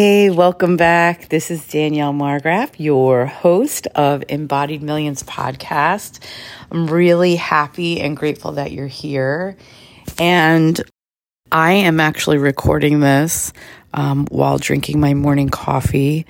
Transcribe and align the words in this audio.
Hey, 0.00 0.30
welcome 0.30 0.76
back. 0.76 1.28
This 1.28 1.50
is 1.50 1.66
Danielle 1.66 2.12
Margraf, 2.12 2.70
your 2.78 3.26
host 3.26 3.88
of 3.96 4.22
Embodied 4.28 4.80
Millions 4.80 5.24
podcast. 5.24 6.24
I'm 6.70 6.86
really 6.86 7.34
happy 7.34 8.00
and 8.00 8.16
grateful 8.16 8.52
that 8.52 8.70
you're 8.70 8.86
here. 8.86 9.56
And 10.16 10.80
I 11.50 11.72
am 11.72 11.98
actually 11.98 12.38
recording 12.38 13.00
this 13.00 13.52
um, 13.92 14.28
while 14.30 14.58
drinking 14.58 15.00
my 15.00 15.14
morning 15.14 15.48
coffee. 15.48 16.26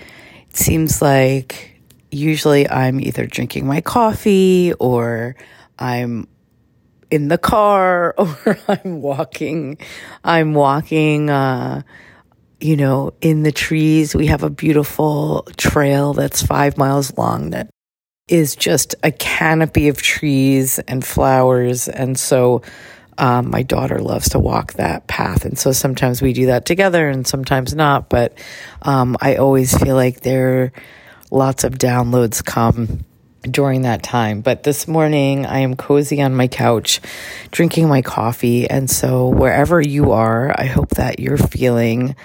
It 0.49 0.57
seems 0.57 1.03
like 1.03 1.79
usually 2.11 2.67
I'm 2.71 2.99
either 2.99 3.27
drinking 3.27 3.67
my 3.67 3.83
coffee 3.83 4.73
or 4.81 5.37
I'm 5.79 6.27
in 7.11 7.29
the 7.29 7.37
car 7.37 8.15
or 8.19 8.59
I'm 8.67 9.03
walking. 9.03 9.77
I'm 10.25 10.55
walking. 10.55 11.29
Uh, 11.29 11.83
you 12.61 12.77
know, 12.77 13.15
in 13.21 13.43
the 13.43 13.53
trees. 13.53 14.15
We 14.15 14.27
have 14.27 14.43
a 14.43 14.51
beautiful 14.51 15.47
trail 15.57 16.13
that's 16.15 16.43
five 16.43 16.77
miles 16.77 17.17
long 17.17 17.51
that 17.51 17.71
is 18.27 18.57
just 18.57 18.95
a 19.03 19.11
canopy 19.11 19.89
of 19.89 20.03
trees 20.03 20.79
and 20.81 21.05
flowers. 21.05 21.89
And 21.89 22.19
so 22.19 22.63
um, 23.17 23.51
my 23.51 23.63
daughter 23.63 24.01
loves 24.01 24.31
to 24.31 24.39
walk 24.39 24.75
that 24.75 25.07
path. 25.07 25.45
And 25.45 25.59
so 25.59 25.73
sometimes 25.73 26.21
we 26.21 26.33
do 26.33 26.47
that 26.47 26.67
together 26.67 27.09
and 27.09 27.27
sometimes 27.27 27.75
not. 27.75 28.09
But 28.09 28.39
um, 28.83 29.17
I 29.21 29.37
always 29.37 29.77
feel 29.77 29.97
like 29.97 30.21
there 30.21 30.73
lots 31.31 31.65
of 31.65 31.75
downloads 31.75 32.45
come 32.45 33.05
during 33.43 33.83
that 33.83 34.03
time. 34.03 34.41
But 34.41 34.63
this 34.63 34.89
morning, 34.89 35.47
I 35.47 35.61
am 35.61 35.77
cozy 35.77 36.21
on 36.21 36.35
my 36.35 36.49
couch, 36.49 37.01
drinking 37.51 37.89
my 37.89 38.03
coffee. 38.03 38.69
And 38.69 38.91
so, 38.91 39.29
wherever 39.29 39.81
you 39.81 40.13
are, 40.13 40.55
I 40.59 40.65
hope 40.65 40.91
that 40.91 41.19
you're 41.21 41.39
feeling 41.39 42.17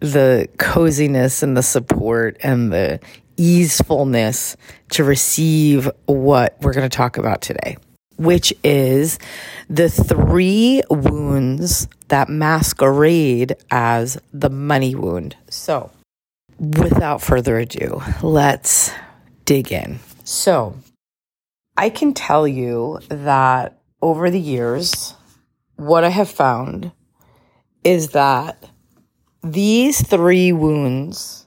the 0.00 0.48
coziness 0.58 1.42
and 1.42 1.56
the 1.56 1.62
support 1.62 2.36
and 2.42 2.72
the 2.72 3.00
easefulness 3.36 4.56
to 4.90 5.04
receive 5.04 5.90
what 6.06 6.56
we're 6.60 6.74
going 6.74 6.88
to 6.88 6.94
talk 6.94 7.16
about 7.16 7.40
today, 7.40 7.76
which 8.16 8.52
is 8.62 9.18
the 9.68 9.88
three 9.88 10.82
wounds 10.90 11.88
that 12.08 12.28
masquerade 12.28 13.56
as 13.70 14.18
the 14.32 14.50
money 14.50 14.94
wound. 14.94 15.36
So, 15.48 15.90
without 16.58 17.22
further 17.22 17.58
ado, 17.58 18.02
let's 18.22 18.92
dig 19.44 19.72
in. 19.72 20.00
So, 20.24 20.76
I 21.76 21.88
can 21.88 22.12
tell 22.12 22.46
you 22.46 23.00
that 23.08 23.78
over 24.02 24.30
the 24.30 24.40
years, 24.40 25.14
what 25.76 26.04
I 26.04 26.10
have 26.10 26.30
found 26.30 26.92
is 27.84 28.10
that 28.10 28.69
these 29.42 30.06
three 30.06 30.52
wounds 30.52 31.46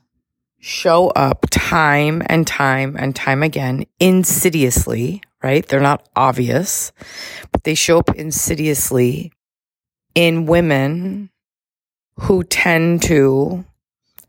show 0.60 1.10
up 1.10 1.46
time 1.52 2.22
and 2.28 2.48
time 2.48 2.96
and 2.98 3.16
time 3.16 3.44
again 3.44 3.86
insidiously, 4.00 5.22
right? 5.44 5.68
They're 5.68 5.82
not 5.82 6.08
obvious, 6.16 6.92
but 7.52 7.64
they 7.64 7.76
show 7.76 8.00
up 8.00 8.16
insidiously 8.16 9.32
in 10.16 10.46
women 10.46 11.30
who 12.22 12.44
tend 12.44 13.03
to 13.03 13.66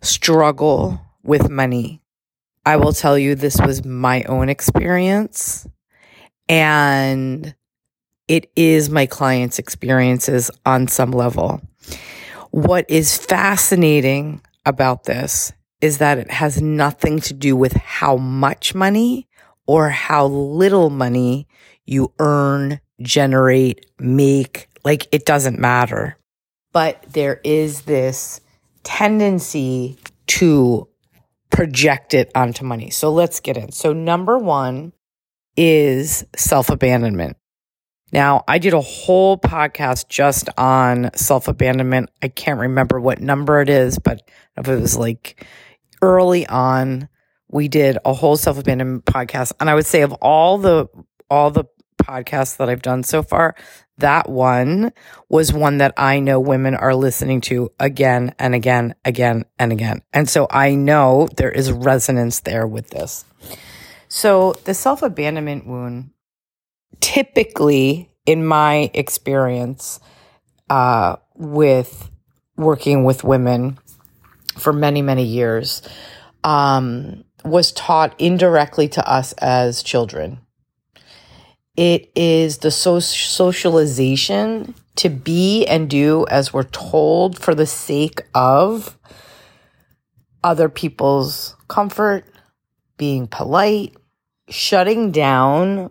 struggle 0.00 1.00
with 1.22 1.48
money. 1.48 2.00
I 2.66 2.76
will 2.76 2.92
tell 2.92 3.18
you 3.18 3.34
this 3.34 3.60
was 3.60 3.84
my 3.84 4.24
own 4.24 4.48
experience 4.48 5.68
and 6.48 7.54
it 8.26 8.50
is 8.56 8.90
my 8.90 9.06
clients' 9.06 9.58
experiences 9.58 10.50
on 10.64 10.88
some 10.88 11.10
level. 11.10 11.60
What 12.54 12.88
is 12.88 13.18
fascinating 13.18 14.40
about 14.64 15.02
this 15.02 15.52
is 15.80 15.98
that 15.98 16.18
it 16.18 16.30
has 16.30 16.62
nothing 16.62 17.18
to 17.22 17.34
do 17.34 17.56
with 17.56 17.72
how 17.72 18.16
much 18.16 18.76
money 18.76 19.26
or 19.66 19.88
how 19.88 20.26
little 20.26 20.88
money 20.88 21.48
you 21.84 22.12
earn, 22.20 22.78
generate, 23.02 23.84
make. 23.98 24.68
Like 24.84 25.08
it 25.10 25.26
doesn't 25.26 25.58
matter. 25.58 26.16
But 26.72 27.04
there 27.10 27.40
is 27.42 27.82
this 27.82 28.40
tendency 28.84 29.98
to 30.28 30.86
project 31.50 32.14
it 32.14 32.30
onto 32.36 32.64
money. 32.64 32.90
So 32.90 33.10
let's 33.10 33.40
get 33.40 33.56
in. 33.56 33.72
So, 33.72 33.92
number 33.92 34.38
one 34.38 34.92
is 35.56 36.24
self 36.36 36.70
abandonment. 36.70 37.36
Now, 38.14 38.44
I 38.46 38.58
did 38.58 38.74
a 38.74 38.80
whole 38.80 39.36
podcast 39.36 40.08
just 40.08 40.48
on 40.56 41.10
self 41.16 41.48
abandonment. 41.48 42.10
I 42.22 42.28
can't 42.28 42.60
remember 42.60 43.00
what 43.00 43.20
number 43.20 43.60
it 43.60 43.68
is, 43.68 43.98
but 43.98 44.22
if 44.56 44.68
it 44.68 44.80
was 44.80 44.96
like 44.96 45.44
early 46.00 46.46
on, 46.46 47.08
we 47.48 47.66
did 47.66 47.98
a 48.04 48.12
whole 48.12 48.36
self 48.36 48.56
abandonment 48.56 49.04
podcast. 49.04 49.54
And 49.58 49.68
I 49.68 49.74
would 49.74 49.84
say 49.84 50.02
of 50.02 50.12
all 50.22 50.58
the, 50.58 50.86
all 51.28 51.50
the 51.50 51.64
podcasts 52.00 52.58
that 52.58 52.68
I've 52.68 52.82
done 52.82 53.02
so 53.02 53.24
far, 53.24 53.56
that 53.98 54.30
one 54.30 54.92
was 55.28 55.52
one 55.52 55.78
that 55.78 55.92
I 55.96 56.20
know 56.20 56.38
women 56.38 56.76
are 56.76 56.94
listening 56.94 57.40
to 57.42 57.72
again 57.80 58.32
and 58.38 58.54
again, 58.54 58.94
again 59.04 59.44
and 59.58 59.72
again. 59.72 60.02
And 60.12 60.30
so 60.30 60.46
I 60.50 60.76
know 60.76 61.28
there 61.36 61.50
is 61.50 61.72
resonance 61.72 62.38
there 62.38 62.68
with 62.68 62.90
this. 62.90 63.24
So 64.06 64.52
the 64.66 64.74
self 64.74 65.02
abandonment 65.02 65.66
wound 65.66 66.10
typically, 67.00 68.10
in 68.26 68.44
my 68.44 68.90
experience, 68.94 70.00
uh, 70.70 71.16
with 71.34 72.10
working 72.56 73.04
with 73.04 73.24
women 73.24 73.78
for 74.56 74.72
many, 74.72 75.02
many 75.02 75.24
years, 75.24 75.82
um, 76.42 77.24
was 77.44 77.72
taught 77.72 78.18
indirectly 78.20 78.88
to 78.88 79.08
us 79.10 79.32
as 79.34 79.82
children. 79.82 80.38
It 81.76 82.10
is 82.14 82.58
the 82.58 82.70
so- 82.70 83.00
socialization 83.00 84.74
to 84.96 85.08
be 85.08 85.66
and 85.66 85.90
do 85.90 86.24
as 86.30 86.52
we're 86.52 86.62
told 86.64 87.38
for 87.38 87.54
the 87.54 87.66
sake 87.66 88.22
of 88.34 88.96
other 90.44 90.68
people's 90.68 91.56
comfort, 91.68 92.26
being 92.96 93.26
polite, 93.26 93.96
shutting 94.48 95.10
down 95.10 95.90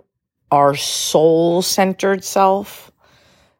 our 0.53 0.75
soul 0.75 1.63
centered 1.63 2.23
self, 2.23 2.91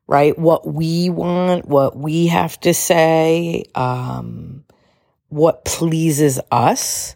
right? 0.05 0.37
What 0.37 0.71
we 0.71 1.09
want, 1.09 1.67
what 1.67 1.97
we 1.97 2.27
have 2.27 2.59
to 2.59 2.71
say, 2.71 3.65
um, 3.73 4.63
what 5.29 5.65
pleases 5.65 6.39
us 6.51 7.15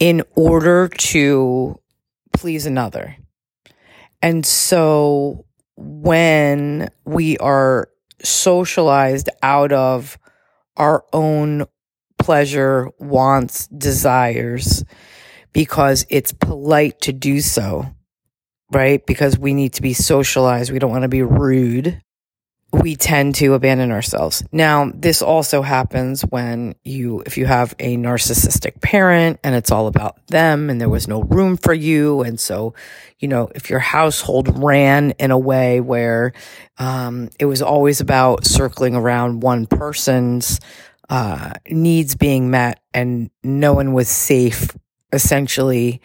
in 0.00 0.24
order 0.34 0.88
to 0.88 1.78
please 2.32 2.66
another. 2.66 3.16
And 4.22 4.44
so 4.44 5.44
when 5.76 6.88
we 7.04 7.38
are 7.38 7.90
socialized 8.24 9.28
out 9.40 9.70
of 9.70 10.18
our 10.76 11.04
own 11.12 11.64
pleasure, 12.18 12.90
wants, 12.98 13.68
desires, 13.68 14.84
because 15.52 16.06
it's 16.10 16.32
polite 16.32 17.00
to 17.02 17.12
do 17.12 17.40
so, 17.40 17.86
right? 18.70 19.04
Because 19.04 19.38
we 19.38 19.54
need 19.54 19.74
to 19.74 19.82
be 19.82 19.92
socialized. 19.92 20.72
We 20.72 20.78
don't 20.78 20.90
want 20.90 21.02
to 21.02 21.08
be 21.08 21.22
rude. 21.22 22.00
We 22.72 22.94
tend 22.94 23.34
to 23.36 23.54
abandon 23.54 23.90
ourselves. 23.90 24.44
Now, 24.52 24.92
this 24.94 25.22
also 25.22 25.60
happens 25.60 26.22
when 26.22 26.76
you, 26.84 27.20
if 27.26 27.36
you 27.36 27.44
have 27.46 27.74
a 27.80 27.96
narcissistic 27.96 28.80
parent 28.80 29.40
and 29.42 29.56
it's 29.56 29.72
all 29.72 29.88
about 29.88 30.24
them 30.28 30.70
and 30.70 30.80
there 30.80 30.88
was 30.88 31.08
no 31.08 31.22
room 31.22 31.56
for 31.56 31.74
you. 31.74 32.22
And 32.22 32.38
so, 32.38 32.74
you 33.18 33.26
know, 33.26 33.50
if 33.56 33.70
your 33.70 33.80
household 33.80 34.62
ran 34.62 35.12
in 35.18 35.32
a 35.32 35.38
way 35.38 35.80
where, 35.80 36.32
um, 36.78 37.30
it 37.40 37.46
was 37.46 37.60
always 37.60 38.00
about 38.00 38.46
circling 38.46 38.94
around 38.94 39.42
one 39.42 39.66
person's, 39.66 40.60
uh, 41.08 41.54
needs 41.68 42.14
being 42.14 42.52
met 42.52 42.80
and 42.94 43.30
no 43.42 43.72
one 43.72 43.94
was 43.94 44.08
safe, 44.08 44.68
essentially. 45.12 46.00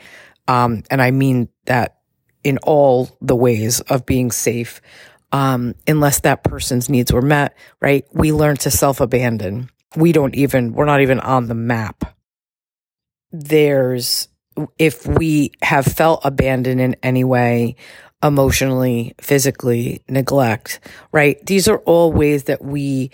Um, 0.47 0.81
and 0.89 0.99
I 0.99 1.11
mean 1.11 1.47
that 1.65 1.97
in 2.45 2.59
all 2.59 3.09
the 3.21 3.35
ways 3.35 3.81
of 3.81 4.05
being 4.05 4.31
safe, 4.31 4.79
um, 5.31 5.73
unless 5.87 6.19
that 6.21 6.43
person's 6.43 6.87
needs 6.87 7.11
were 7.11 7.23
met, 7.23 7.57
right? 7.81 8.05
We 8.13 8.31
learn 8.31 8.55
to 8.57 8.71
self 8.71 9.01
abandon. 9.01 9.69
We 9.97 10.11
don't 10.11 10.35
even, 10.35 10.73
we're 10.73 10.85
not 10.85 11.01
even 11.01 11.19
on 11.19 11.47
the 11.47 11.55
map. 11.55 12.15
There's, 13.31 14.29
if 14.77 15.07
we 15.07 15.51
have 15.63 15.85
felt 15.85 16.21
abandoned 16.23 16.79
in 16.79 16.95
any 17.01 17.23
way, 17.23 17.77
emotionally, 18.23 19.13
physically, 19.19 20.03
neglect, 20.07 20.79
right? 21.11 21.43
These 21.45 21.67
are 21.67 21.79
all 21.79 22.13
ways 22.13 22.43
that 22.43 22.63
we 22.63 23.09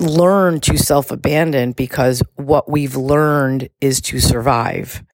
learn 0.00 0.60
to 0.60 0.78
self 0.78 1.10
abandon 1.10 1.72
because 1.72 2.22
what 2.36 2.70
we've 2.70 2.96
learned 2.96 3.68
is 3.82 4.00
to 4.02 4.20
survive. 4.20 5.04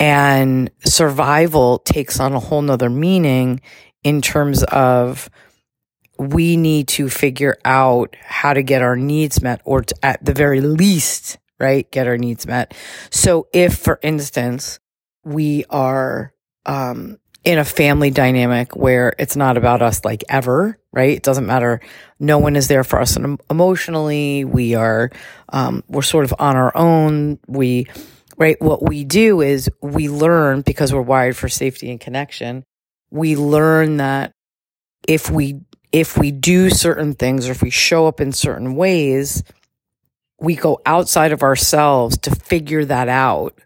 And 0.00 0.70
survival 0.84 1.78
takes 1.80 2.20
on 2.20 2.32
a 2.32 2.40
whole 2.40 2.62
nother 2.62 2.90
meaning 2.90 3.60
in 4.04 4.22
terms 4.22 4.62
of 4.64 5.28
we 6.18 6.56
need 6.56 6.88
to 6.88 7.08
figure 7.08 7.56
out 7.64 8.16
how 8.20 8.52
to 8.52 8.62
get 8.62 8.82
our 8.82 8.96
needs 8.96 9.42
met 9.42 9.60
or 9.64 9.82
to, 9.82 9.94
at 10.02 10.24
the 10.24 10.34
very 10.34 10.60
least, 10.60 11.38
right, 11.58 11.90
get 11.90 12.06
our 12.06 12.18
needs 12.18 12.46
met. 12.46 12.74
So 13.10 13.48
if, 13.52 13.76
for 13.76 13.98
instance, 14.02 14.80
we 15.24 15.64
are, 15.70 16.32
um, 16.66 17.18
in 17.44 17.58
a 17.58 17.64
family 17.64 18.10
dynamic 18.10 18.76
where 18.76 19.14
it's 19.18 19.36
not 19.36 19.56
about 19.56 19.80
us 19.80 20.04
like 20.04 20.22
ever, 20.28 20.78
right? 20.92 21.16
It 21.16 21.22
doesn't 21.22 21.46
matter. 21.46 21.80
No 22.18 22.38
one 22.38 22.56
is 22.56 22.68
there 22.68 22.84
for 22.84 23.00
us 23.00 23.16
emotionally. 23.48 24.44
We 24.44 24.74
are, 24.74 25.10
um, 25.50 25.82
we're 25.88 26.02
sort 26.02 26.24
of 26.24 26.34
on 26.38 26.56
our 26.56 26.76
own. 26.76 27.38
We, 27.46 27.86
right? 28.38 28.60
What 28.62 28.88
we 28.88 29.04
do 29.04 29.40
is 29.40 29.68
we 29.82 30.08
learn 30.08 30.62
because 30.62 30.94
we're 30.94 31.02
wired 31.02 31.36
for 31.36 31.48
safety 31.48 31.90
and 31.90 32.00
connection. 32.00 32.64
We 33.10 33.36
learn 33.36 33.98
that 33.98 34.32
if 35.06 35.30
we 35.30 35.60
if 35.90 36.16
we 36.16 36.30
do 36.30 36.70
certain 36.70 37.14
things 37.14 37.48
or 37.48 37.52
if 37.52 37.62
we 37.62 37.70
show 37.70 38.06
up 38.06 38.20
in 38.20 38.32
certain 38.32 38.76
ways, 38.76 39.42
we 40.38 40.54
go 40.54 40.80
outside 40.86 41.32
of 41.32 41.42
ourselves 41.42 42.18
to 42.18 42.30
figure 42.30 42.84
that 42.84 43.08
out, 43.08 43.58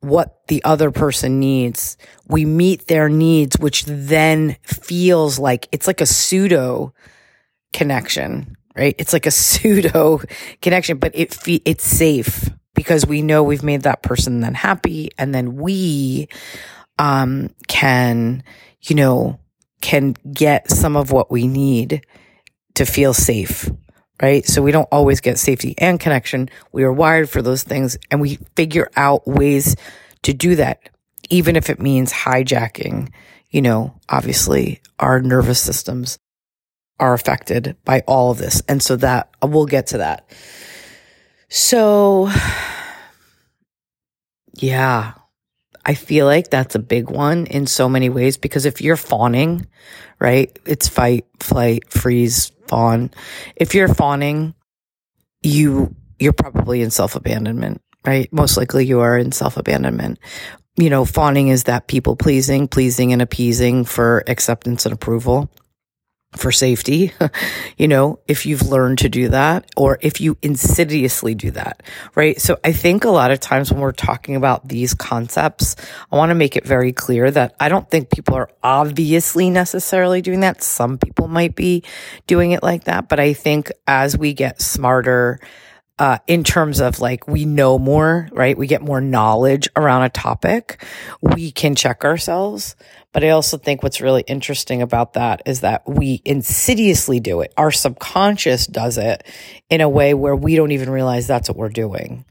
what 0.00 0.46
the 0.48 0.64
other 0.64 0.90
person 0.90 1.38
needs. 1.38 1.96
We 2.26 2.44
meet 2.44 2.88
their 2.88 3.08
needs, 3.08 3.58
which 3.58 3.84
then 3.84 4.56
feels 4.62 5.38
like 5.38 5.68
it's 5.70 5.86
like 5.86 6.00
a 6.00 6.06
pseudo 6.06 6.94
connection, 7.72 8.56
right? 8.74 8.96
It's 8.98 9.12
like 9.12 9.26
a 9.26 9.30
pseudo 9.42 10.20
connection, 10.60 10.98
but 10.98 11.12
it 11.14 11.32
fe- 11.34 11.62
it's 11.64 11.84
safe 11.84 12.50
because 12.82 13.06
we 13.06 13.22
know 13.22 13.44
we've 13.44 13.62
made 13.62 13.82
that 13.82 14.02
person 14.02 14.40
then 14.40 14.54
happy 14.54 15.10
and 15.16 15.32
then 15.32 15.54
we 15.56 16.28
um 16.98 17.48
can, 17.68 18.42
you 18.82 18.96
know, 18.96 19.38
can 19.80 20.16
get 20.32 20.68
some 20.68 20.96
of 20.96 21.12
what 21.12 21.30
we 21.30 21.46
need 21.46 22.04
to 22.74 22.84
feel 22.84 23.14
safe, 23.14 23.70
right? 24.20 24.44
So 24.44 24.62
we 24.62 24.72
don't 24.72 24.88
always 24.90 25.20
get 25.20 25.38
safety 25.38 25.74
and 25.78 26.00
connection. 26.00 26.50
We 26.72 26.82
are 26.82 26.92
wired 26.92 27.30
for 27.30 27.40
those 27.40 27.62
things 27.62 27.96
and 28.10 28.20
we 28.20 28.38
figure 28.56 28.90
out 28.96 29.28
ways 29.28 29.76
to 30.22 30.32
do 30.32 30.56
that, 30.56 30.88
even 31.30 31.54
if 31.54 31.70
it 31.70 31.80
means 31.80 32.12
hijacking, 32.12 33.12
you 33.50 33.62
know, 33.62 33.94
obviously 34.08 34.80
our 34.98 35.20
nervous 35.20 35.60
systems 35.60 36.18
are 36.98 37.14
affected 37.14 37.76
by 37.84 38.00
all 38.08 38.32
of 38.32 38.38
this. 38.38 38.60
And 38.68 38.82
so 38.82 38.96
that 38.96 39.30
we'll 39.40 39.66
get 39.66 39.88
to 39.88 39.98
that. 39.98 40.28
So, 41.54 42.30
yeah, 44.54 45.12
I 45.84 45.92
feel 45.92 46.24
like 46.24 46.48
that's 46.48 46.74
a 46.74 46.78
big 46.78 47.10
one 47.10 47.44
in 47.44 47.66
so 47.66 47.90
many 47.90 48.08
ways 48.08 48.38
because 48.38 48.64
if 48.64 48.80
you're 48.80 48.96
fawning, 48.96 49.66
right, 50.18 50.58
it's 50.64 50.88
fight, 50.88 51.26
flight, 51.40 51.92
freeze, 51.92 52.52
fawn. 52.68 53.10
If 53.54 53.74
you're 53.74 53.92
fawning, 53.92 54.54
you 55.42 55.94
you're 56.18 56.32
probably 56.32 56.80
in 56.80 56.90
self 56.90 57.16
abandonment, 57.16 57.82
right? 58.06 58.32
Most 58.32 58.56
likely 58.56 58.86
you 58.86 59.00
are 59.00 59.18
in 59.18 59.30
self 59.30 59.58
abandonment. 59.58 60.20
You 60.78 60.88
know, 60.88 61.04
fawning 61.04 61.48
is 61.48 61.64
that 61.64 61.86
people 61.86 62.16
pleasing, 62.16 62.66
pleasing 62.66 63.12
and 63.12 63.20
appeasing 63.20 63.84
for 63.84 64.24
acceptance 64.26 64.86
and 64.86 64.94
approval 64.94 65.50
for 66.36 66.50
safety, 66.50 67.12
you 67.76 67.88
know, 67.88 68.18
if 68.26 68.46
you've 68.46 68.62
learned 68.62 68.98
to 68.98 69.08
do 69.08 69.28
that 69.28 69.66
or 69.76 69.98
if 70.00 70.20
you 70.20 70.36
insidiously 70.42 71.34
do 71.34 71.50
that, 71.50 71.82
right? 72.14 72.40
So 72.40 72.58
I 72.64 72.72
think 72.72 73.04
a 73.04 73.10
lot 73.10 73.30
of 73.30 73.40
times 73.40 73.70
when 73.70 73.80
we're 73.80 73.92
talking 73.92 74.34
about 74.36 74.68
these 74.68 74.94
concepts, 74.94 75.76
I 76.10 76.16
want 76.16 76.30
to 76.30 76.34
make 76.34 76.56
it 76.56 76.66
very 76.66 76.92
clear 76.92 77.30
that 77.30 77.54
I 77.60 77.68
don't 77.68 77.90
think 77.90 78.10
people 78.10 78.34
are 78.34 78.48
obviously 78.62 79.50
necessarily 79.50 80.22
doing 80.22 80.40
that. 80.40 80.62
Some 80.62 80.98
people 80.98 81.28
might 81.28 81.54
be 81.54 81.84
doing 82.26 82.52
it 82.52 82.62
like 82.62 82.84
that, 82.84 83.08
but 83.08 83.20
I 83.20 83.34
think 83.34 83.70
as 83.86 84.16
we 84.16 84.32
get 84.32 84.62
smarter, 84.62 85.38
uh, 85.98 86.18
in 86.26 86.42
terms 86.42 86.80
of 86.80 87.00
like 87.00 87.28
we 87.28 87.44
know 87.44 87.78
more, 87.78 88.28
right? 88.32 88.56
We 88.56 88.66
get 88.66 88.82
more 88.82 89.00
knowledge 89.00 89.68
around 89.76 90.02
a 90.02 90.08
topic. 90.08 90.84
We 91.20 91.52
can 91.52 91.74
check 91.74 92.04
ourselves. 92.04 92.76
But 93.12 93.24
I 93.24 93.30
also 93.30 93.58
think 93.58 93.82
what's 93.82 94.00
really 94.00 94.24
interesting 94.26 94.80
about 94.80 95.12
that 95.14 95.42
is 95.44 95.60
that 95.60 95.86
we 95.86 96.22
insidiously 96.24 97.20
do 97.20 97.42
it. 97.42 97.52
Our 97.58 97.70
subconscious 97.70 98.66
does 98.66 98.96
it 98.96 99.26
in 99.68 99.82
a 99.82 99.88
way 99.88 100.14
where 100.14 100.34
we 100.34 100.56
don't 100.56 100.72
even 100.72 100.88
realize 100.88 101.26
that's 101.26 101.48
what 101.48 101.58
we're 101.58 101.68
doing. 101.68 102.24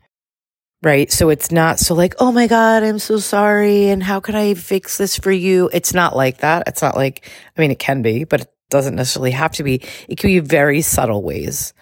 Right. 0.84 1.12
So 1.12 1.30
it's 1.30 1.52
not 1.52 1.80
so 1.80 1.94
like, 1.94 2.16
oh 2.18 2.32
my 2.32 2.48
God, 2.48 2.82
I'm 2.82 2.98
so 2.98 3.20
sorry. 3.20 3.90
And 3.90 4.02
how 4.02 4.20
can 4.20 4.34
I 4.34 4.56
fix 4.56 4.98
this 4.98 5.16
for 5.16 5.32
you? 5.32 5.70
It's 5.72 5.94
not 5.94 6.16
like 6.16 6.40
that. 6.40 6.64
It's 6.66 6.82
not 6.82 6.96
like, 6.96 7.30
I 7.56 7.62
mean, 7.62 7.70
it 7.70 7.78
can 7.78 8.02
be, 8.02 8.24
but 8.24 8.42
it 8.42 8.52
doesn't 8.72 8.96
necessarily 8.96 9.32
have 9.32 9.52
to 9.54 9.64
be. 9.64 9.84
It 10.10 10.18
can 10.18 10.30
be 10.30 10.40
very 10.40 10.82
subtle 10.82 11.22
ways 11.22 11.74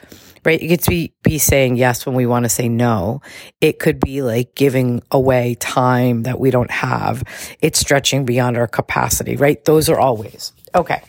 right? 0.46 0.62
It 0.62 0.68
gets 0.68 0.86
to 0.86 0.92
be, 0.92 1.14
be 1.24 1.38
saying 1.38 1.78
yes 1.78 2.06
when 2.06 2.16
we 2.16 2.26
want 2.26 2.46
to 2.46 2.50
say 2.50 2.70
no. 2.70 3.22
It 3.62 3.80
could 3.80 4.00
be 4.00 4.22
like 4.22 4.56
giving 4.56 5.02
away 5.12 5.56
time 5.56 6.24
that 6.24 6.40
we 6.40 6.52
don't 6.52 6.72
have. 6.72 7.24
It's 7.62 7.80
stretching 7.80 8.26
beyond 8.26 8.58
our 8.58 8.68
capacity, 8.68 9.36
right? 9.36 9.64
Those 9.66 9.90
are 9.90 10.00
all 10.00 10.18
ways. 10.18 10.54
Okay. 10.76 11.02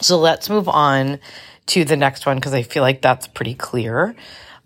So 0.00 0.18
let's 0.18 0.50
move 0.50 0.68
on 0.68 1.20
to 1.66 1.84
the 1.84 1.96
next 1.96 2.26
one 2.26 2.36
because 2.36 2.54
I 2.54 2.62
feel 2.62 2.82
like 2.82 3.02
that's 3.02 3.26
pretty 3.26 3.54
clear. 3.54 4.16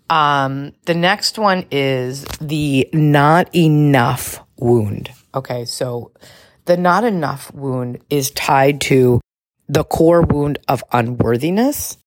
Um, 0.09 0.73
the 0.85 0.93
next 0.93 1.37
one 1.37 1.65
is 1.69 2.23
the 2.41 2.89
not 2.93 3.53
enough 3.55 4.39
wound. 4.57 5.11
Okay. 5.35 5.65
So 5.65 6.11
the 6.65 6.77
not 6.77 7.03
enough 7.03 7.53
wound 7.53 7.99
is 8.09 8.31
tied 8.31 8.81
to 8.81 9.21
the 9.69 9.83
core 9.83 10.21
wound 10.21 10.59
of 10.67 10.83
unworthiness 10.91 11.97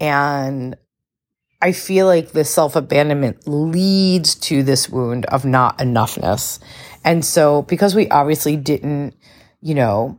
and 0.00 0.76
I 1.60 1.72
feel 1.72 2.06
like 2.06 2.32
this 2.32 2.50
self 2.50 2.76
abandonment 2.76 3.48
leads 3.48 4.34
to 4.36 4.62
this 4.62 4.88
wound 4.88 5.24
of 5.26 5.44
not 5.44 5.78
enoughness. 5.78 6.58
And 7.04 7.24
so, 7.24 7.62
because 7.62 7.94
we 7.94 8.08
obviously 8.08 8.56
didn't, 8.56 9.14
you 9.60 9.74
know, 9.74 10.18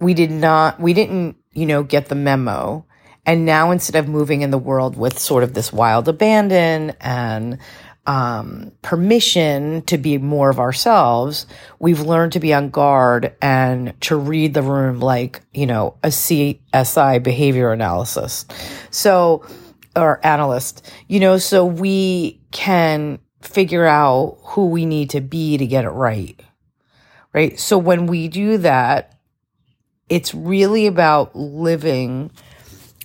we 0.00 0.14
did 0.14 0.30
not, 0.30 0.78
we 0.78 0.92
didn't, 0.92 1.36
you 1.52 1.66
know, 1.66 1.82
get 1.82 2.08
the 2.08 2.14
memo. 2.14 2.86
And 3.26 3.46
now 3.46 3.70
instead 3.70 3.96
of 3.96 4.08
moving 4.08 4.42
in 4.42 4.50
the 4.50 4.58
world 4.58 4.96
with 4.96 5.18
sort 5.18 5.42
of 5.44 5.54
this 5.54 5.72
wild 5.72 6.08
abandon 6.08 6.92
and 7.00 7.58
um, 8.06 8.72
permission 8.82 9.80
to 9.82 9.96
be 9.96 10.18
more 10.18 10.50
of 10.50 10.60
ourselves, 10.60 11.46
we've 11.78 12.00
learned 12.00 12.32
to 12.32 12.40
be 12.40 12.52
on 12.52 12.68
guard 12.68 13.34
and 13.40 13.98
to 14.02 14.16
read 14.16 14.52
the 14.52 14.62
room 14.62 15.00
like, 15.00 15.40
you 15.54 15.66
know, 15.66 15.96
a 16.02 16.08
CSI 16.08 17.22
behavior 17.22 17.72
analysis. 17.72 18.44
So, 18.90 19.44
or 19.96 20.24
analyst, 20.24 20.90
you 21.08 21.20
know, 21.20 21.38
so 21.38 21.64
we 21.64 22.40
can 22.50 23.18
figure 23.42 23.86
out 23.86 24.38
who 24.42 24.66
we 24.66 24.86
need 24.86 25.10
to 25.10 25.20
be 25.20 25.56
to 25.58 25.66
get 25.66 25.84
it 25.84 25.90
right. 25.90 26.40
Right. 27.32 27.58
So 27.58 27.78
when 27.78 28.06
we 28.06 28.28
do 28.28 28.58
that, 28.58 29.18
it's 30.08 30.34
really 30.34 30.86
about 30.86 31.34
living 31.34 32.30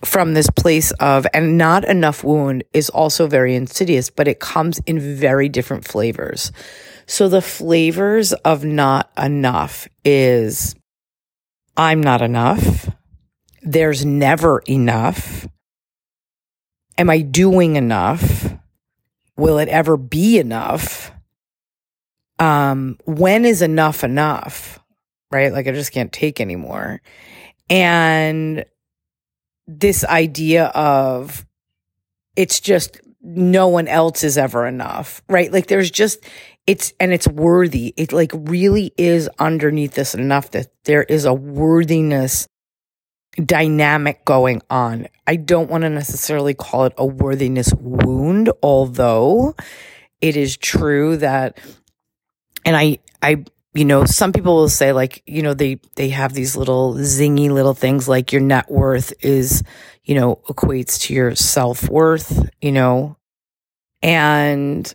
from 0.04 0.34
this 0.34 0.50
place 0.50 0.92
of, 0.94 1.28
and 1.34 1.58
not 1.58 1.84
enough 1.86 2.24
wound 2.24 2.64
is 2.74 2.90
also 2.90 3.28
very 3.28 3.56
insidious, 3.56 4.10
but 4.10 4.28
it 4.28 4.40
comes 4.40 4.80
in 4.86 5.00
very 5.00 5.50
different 5.50 5.86
flavors. 5.86 6.52
So 7.06 7.28
the 7.28 7.42
flavors 7.42 8.34
of 8.34 8.64
not 8.64 9.12
enough 9.18 9.88
is 10.06 10.76
I'm 11.76 12.02
not 12.02 12.22
enough. 12.22 12.90
There's 13.62 14.06
never 14.06 14.60
enough. 14.68 15.48
Am 17.00 17.10
I 17.10 17.22
doing 17.22 17.78
enough? 17.78 18.54
Will 19.38 19.58
it 19.58 19.70
ever 19.70 19.96
be 19.96 20.38
enough? 20.38 21.14
Um, 22.40 22.98
when 23.06 23.46
is 23.46 23.62
enough 23.62 24.04
enough? 24.04 24.80
Right? 25.32 25.54
Like 25.54 25.66
I 25.68 25.72
just 25.72 25.94
can't 25.94 26.12
take 26.12 26.42
anymore. 26.42 27.02
And 27.70 28.66
this 29.66 30.04
idea 30.04 30.66
of 30.66 31.46
it's 32.36 32.60
just 32.60 33.00
no 33.22 33.70
one 33.70 33.88
else 33.88 34.26
is 34.26 34.38
ever 34.38 34.68
enough, 34.68 35.22
right? 35.30 35.54
Like 35.54 35.68
there's 35.68 35.92
just, 35.92 36.22
it's, 36.68 36.92
and 37.00 37.14
it's 37.14 37.30
worthy. 37.30 37.94
It 37.96 38.12
like 38.12 38.32
really 38.34 38.94
is 38.98 39.30
underneath 39.40 39.94
this 39.94 40.16
enough 40.16 40.52
that 40.52 40.68
there 40.84 41.04
is 41.04 41.24
a 41.24 41.34
worthiness 41.34 42.46
dynamic 43.40 44.26
going 44.26 44.62
on. 44.70 45.08
I 45.28 45.36
don't 45.36 45.70
want 45.70 45.84
to 45.84 45.90
necessarily 45.90 46.54
call 46.54 46.86
it 46.86 46.94
a 46.98 47.06
worthiness 47.06 47.74
wound, 47.80 48.52
although 48.62 49.56
it 50.22 50.36
is 50.36 50.58
true 50.58 51.18
that, 51.18 51.60
and 52.66 52.76
I, 52.76 53.00
I, 53.22 53.44
you 53.74 53.86
know, 53.86 54.06
some 54.06 54.34
people 54.34 54.56
will 54.56 54.70
say 54.70 54.92
like, 54.92 55.24
you 55.26 55.42
know, 55.42 55.54
they, 55.54 55.80
they 55.96 56.10
have 56.10 56.34
these 56.34 56.56
little 56.56 56.96
zingy 56.96 57.50
little 57.50 57.74
things 57.74 58.08
like 58.08 58.32
your 58.32 58.42
net 58.42 58.70
worth 58.70 59.14
is, 59.22 59.64
you 60.04 60.16
know, 60.16 60.38
equates 60.48 61.00
to 61.02 61.14
your 61.14 61.36
self 61.36 61.90
worth, 61.90 62.50
you 62.62 62.72
know, 62.72 63.18
and 64.02 64.94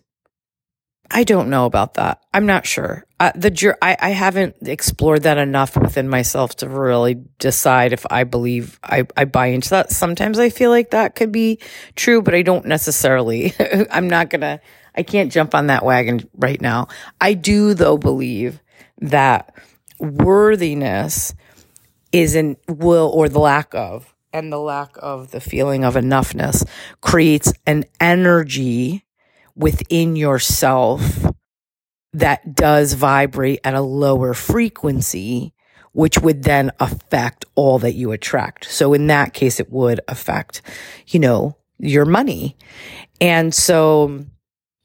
I 1.15 1.23
don't 1.23 1.49
know 1.49 1.65
about 1.65 1.95
that. 1.95 2.21
I'm 2.35 2.45
not 2.45 2.67
sure. 2.67 3.07
Uh, 3.21 3.31
the 3.37 3.77
I, 3.81 3.97
I 4.01 4.11
haven't 4.11 4.57
explored 4.63 5.23
that 5.23 5.39
enough 5.39 5.77
within 5.77 6.09
myself 6.09 6.57
to 6.57 6.69
really 6.69 7.15
decide 7.39 7.93
if 7.93 8.05
I 8.11 8.25
believe 8.25 8.81
I, 8.83 9.07
I 9.17 9.25
buy 9.25 9.47
into 9.47 9.71
that. 9.71 9.93
Sometimes 9.93 10.41
I 10.41 10.51
feel 10.51 10.71
like 10.71 10.91
that 10.91 11.15
could 11.15 11.31
be 11.31 11.61
true, 11.95 12.21
but 12.21 12.35
I 12.35 12.43
don't 12.43 12.67
necessarily. 12.67 13.55
I'm 13.93 14.09
not 14.09 14.29
gonna. 14.29 14.61
I 14.97 15.05
can't 15.05 15.31
jump 15.31 15.55
on 15.55 15.69
that 15.69 15.85
wagon 15.85 16.29
right 16.35 16.61
now. 16.61 16.89
I 17.21 17.35
do 17.35 17.75
though 17.75 17.97
believe 17.97 18.61
that 19.01 19.55
worthiness 20.01 21.33
is 22.11 22.35
in 22.35 22.57
will 22.69 23.11
or 23.15 23.29
the 23.29 23.39
lack 23.39 23.73
of 23.73 24.13
and 24.33 24.53
the 24.53 24.59
lack 24.59 24.97
of 24.99 25.31
the 25.31 25.41
feeling 25.41 25.85
of 25.85 25.95
enoughness 25.95 26.69
creates 27.01 27.53
an 27.67 27.85
energy 28.01 29.04
within 29.57 30.17
yourself 30.17 31.27
that 32.13 32.55
does 32.55 32.93
vibrate 32.95 33.61
at 33.65 33.75
a 33.75 33.81
lower 33.81 34.35
frequency, 34.35 35.53
which 35.93 36.19
would 36.19 36.45
then 36.45 36.71
affect 36.81 37.45
all 37.55 37.79
that 37.81 37.95
you 37.95 38.13
attract. 38.13 38.71
So 38.71 38.95
in 38.95 39.07
that 39.09 39.35
case, 39.35 39.61
it 39.61 39.71
would 39.71 40.01
affect, 40.09 40.63
you 41.09 41.21
know, 41.21 41.57
your 41.79 42.05
money. 42.05 42.57
And 43.21 43.55
so 43.55 44.25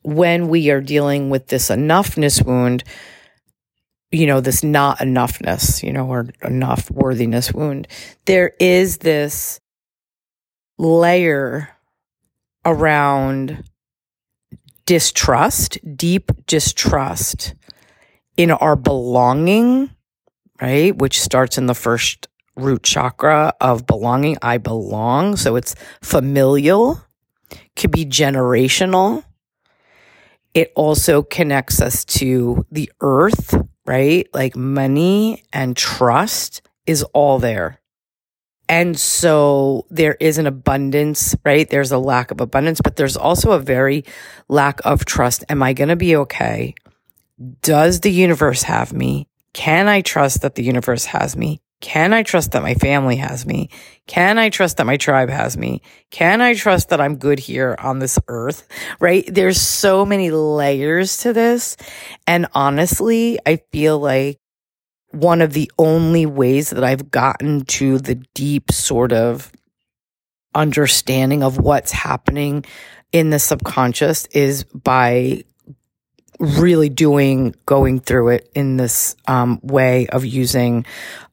when 0.02 0.48
we 0.48 0.70
are 0.72 0.82
dealing 0.82 1.30
with 1.30 1.48
this 1.48 1.70
enoughness 1.70 2.44
wound, 2.44 2.84
you 4.12 4.26
know, 4.26 4.42
this 4.42 4.64
not 4.64 4.98
enoughness, 5.00 5.84
you 5.84 5.94
know, 5.94 6.08
or 6.08 6.30
enough 6.44 6.90
worthiness 6.90 7.54
wound, 7.54 7.88
there 8.26 8.54
is 8.60 8.98
this 8.98 9.60
layer 10.80 11.70
around 12.66 13.64
distrust, 14.90 15.78
deep 15.96 16.32
distrust 16.48 17.54
in 18.38 18.50
our 18.50 18.76
belonging, 18.76 19.92
right? 20.60 20.98
Which 20.98 21.22
starts 21.22 21.60
in 21.60 21.68
the 21.68 21.76
first 21.76 22.28
root 22.56 22.82
chakra 22.82 23.54
of 23.62 23.86
belonging. 23.86 24.38
I 24.42 24.58
belong. 24.58 25.36
So 25.36 25.58
it's 25.58 25.76
familial, 26.02 27.04
could 27.76 27.92
be 27.92 28.04
generational. 28.04 29.24
It 30.56 30.72
also 30.76 31.22
connects 31.22 31.84
us 31.84 32.04
to 32.06 32.66
the 32.72 32.92
earth, 33.00 33.54
right? 33.86 34.28
Like 34.34 34.56
money 34.56 35.44
and 35.54 35.78
trust 35.78 36.64
is 36.88 37.04
all 37.14 37.38
there. 37.38 37.79
And 38.70 38.98
so 38.98 39.88
there 39.90 40.16
is 40.20 40.38
an 40.38 40.46
abundance, 40.46 41.36
right? 41.44 41.68
There's 41.68 41.92
a 41.92 41.98
lack 41.98 42.30
of 42.30 42.40
abundance, 42.40 42.80
but 42.82 42.96
there's 42.96 43.18
also 43.18 43.52
a 43.52 43.60
very 43.60 44.06
lack 44.48 44.80
of 44.86 45.06
trust. 45.06 45.44
Am 45.50 45.64
I 45.64 45.74
going 45.74 45.90
to 45.90 45.96
be 45.96 46.16
okay? 46.16 46.76
Does 47.62 48.02
the 48.02 48.12
universe 48.12 48.62
have 48.64 48.94
me? 48.94 49.28
Can 49.54 49.88
I 49.88 50.02
trust 50.02 50.44
that 50.44 50.54
the 50.54 50.64
universe 50.64 51.06
has 51.06 51.36
me? 51.36 51.62
Can 51.82 52.14
I 52.14 52.24
trust 52.24 52.52
that 52.52 52.62
my 52.62 52.76
family 52.76 53.16
has 53.16 53.46
me? 53.46 53.70
Can 54.06 54.38
I 54.38 54.50
trust 54.50 54.78
that 54.78 54.86
my 54.86 54.98
tribe 54.98 55.30
has 55.30 55.58
me? 55.58 55.82
Can 56.12 56.42
I 56.42 56.54
trust 56.54 56.90
that 56.90 57.02
I'm 57.02 57.16
good 57.16 57.40
here 57.40 57.76
on 57.80 58.00
this 58.00 58.20
earth? 58.28 58.68
Right? 59.00 59.24
There's 59.28 59.60
so 59.60 60.06
many 60.06 60.30
layers 60.30 61.18
to 61.20 61.34
this. 61.34 61.78
And 62.28 62.48
honestly, 62.54 63.40
I 63.46 63.62
feel 63.72 63.98
like 63.98 64.40
one 65.12 65.42
of 65.42 65.54
the 65.54 65.72
only 65.78 66.26
ways 66.26 66.70
that 66.70 66.84
I've 66.84 67.12
gotten 67.12 67.66
to 67.66 67.98
the 67.98 68.16
deep 68.34 68.72
sort 68.72 69.12
of 69.12 69.52
understanding 70.56 71.44
of 71.44 71.58
what's 71.58 71.92
happening 71.92 72.66
in 73.12 73.30
the 73.30 73.40
subconscious 73.40 74.26
is 74.28 74.64
by 74.64 75.44
really 76.40 76.88
doing 76.90 77.54
going 77.66 78.00
through 78.00 78.30
it 78.30 78.50
in 78.56 78.78
this 78.78 79.16
um, 79.28 79.60
way 79.62 80.08
of 80.08 80.26
using 80.26 80.86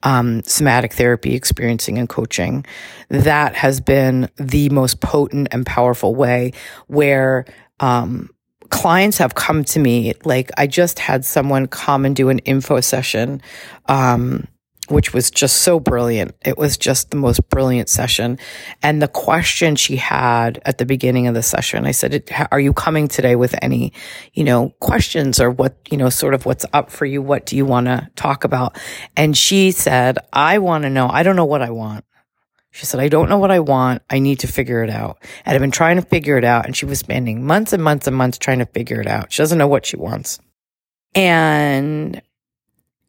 um, 0.03 0.43
somatic 0.43 0.93
therapy 0.93 1.35
experiencing 1.35 1.97
and 1.99 2.09
coaching. 2.09 2.67
That 3.09 3.55
has 3.55 3.81
been 3.81 4.29
the 4.37 4.69
most 4.71 5.01
potent 5.01 5.49
and 5.53 5.65
powerful 5.65 6.15
way 6.15 6.53
where 6.89 7.45
um, 7.79 8.31
clients 8.71 9.19
have 9.19 9.35
come 9.35 9.65
to 9.65 9.79
me 9.79 10.13
like 10.25 10.51
i 10.57 10.67
just 10.67 10.99
had 10.99 11.25
someone 11.25 11.67
come 11.67 12.05
and 12.05 12.17
do 12.17 12.29
an 12.29 12.39
info 12.41 12.81
session 12.81 13.41
um, 13.87 14.47
which 14.89 15.13
was 15.13 15.31
just 15.31 15.59
so 15.59 15.81
brilliant. 15.81 16.35
It 16.45 16.57
was 16.57 16.77
just 16.77 17.11
the 17.11 17.17
most 17.17 17.49
brilliant 17.49 17.89
session. 17.89 18.39
And 18.83 19.03
the 19.03 19.09
question 19.09 19.77
she 19.77 19.97
had 19.97 20.61
at 20.65 20.79
the 20.79 20.87
beginning 20.87 21.27
of 21.27 21.35
the 21.35 21.43
session 21.43 21.87
i 21.87 21.91
said 21.91 22.29
are 22.53 22.61
you 22.61 22.73
coming 22.73 23.09
today 23.09 23.37
with 23.37 23.55
any 23.63 23.93
you 24.35 24.45
know 24.45 24.71
questions 24.81 25.41
or 25.41 25.51
what 25.51 25.77
you 25.91 25.97
know 25.97 26.11
sort 26.11 26.35
of 26.35 26.47
what's 26.47 26.65
up 26.73 26.91
for 26.91 27.07
you? 27.07 27.23
What 27.23 27.47
do 27.47 27.57
you 27.57 27.65
want 27.65 27.87
to 27.87 28.09
talk 28.17 28.45
about? 28.45 28.79
And 29.17 29.37
she 29.37 29.71
said 29.71 30.19
i 30.33 30.59
want 30.59 30.85
to 30.85 30.91
know. 30.91 31.09
I 31.09 31.23
don't 31.23 31.37
know 31.37 31.45
what 31.45 31.63
i 31.63 31.71
want 31.71 32.05
she 32.77 32.85
said, 32.85 33.01
I 33.01 33.09
don't 33.09 33.31
know 33.31 33.39
what 33.39 33.51
I 33.51 33.61
want. 33.61 34.03
I 34.11 34.19
need 34.19 34.41
to 34.41 34.47
figure 34.47 34.85
it 34.85 34.91
out. 34.91 35.17
And 35.47 35.55
I've 35.55 35.63
been 35.63 35.71
trying 35.71 35.97
to 35.97 36.03
figure 36.03 36.37
it 36.37 36.45
out. 36.45 36.67
And 36.67 36.77
she 36.77 36.85
was 36.85 36.99
spending 36.99 37.43
months 37.43 37.73
and 37.73 37.83
months 37.83 38.07
and 38.07 38.15
months 38.15 38.37
trying 38.37 38.59
to 38.59 38.67
figure 38.67 39.01
it 39.01 39.07
out. 39.07 39.33
She 39.33 39.41
doesn't 39.41 39.57
know 39.57 39.67
what 39.67 39.87
she 39.87 39.97
wants. 39.97 40.39
And 41.15 42.21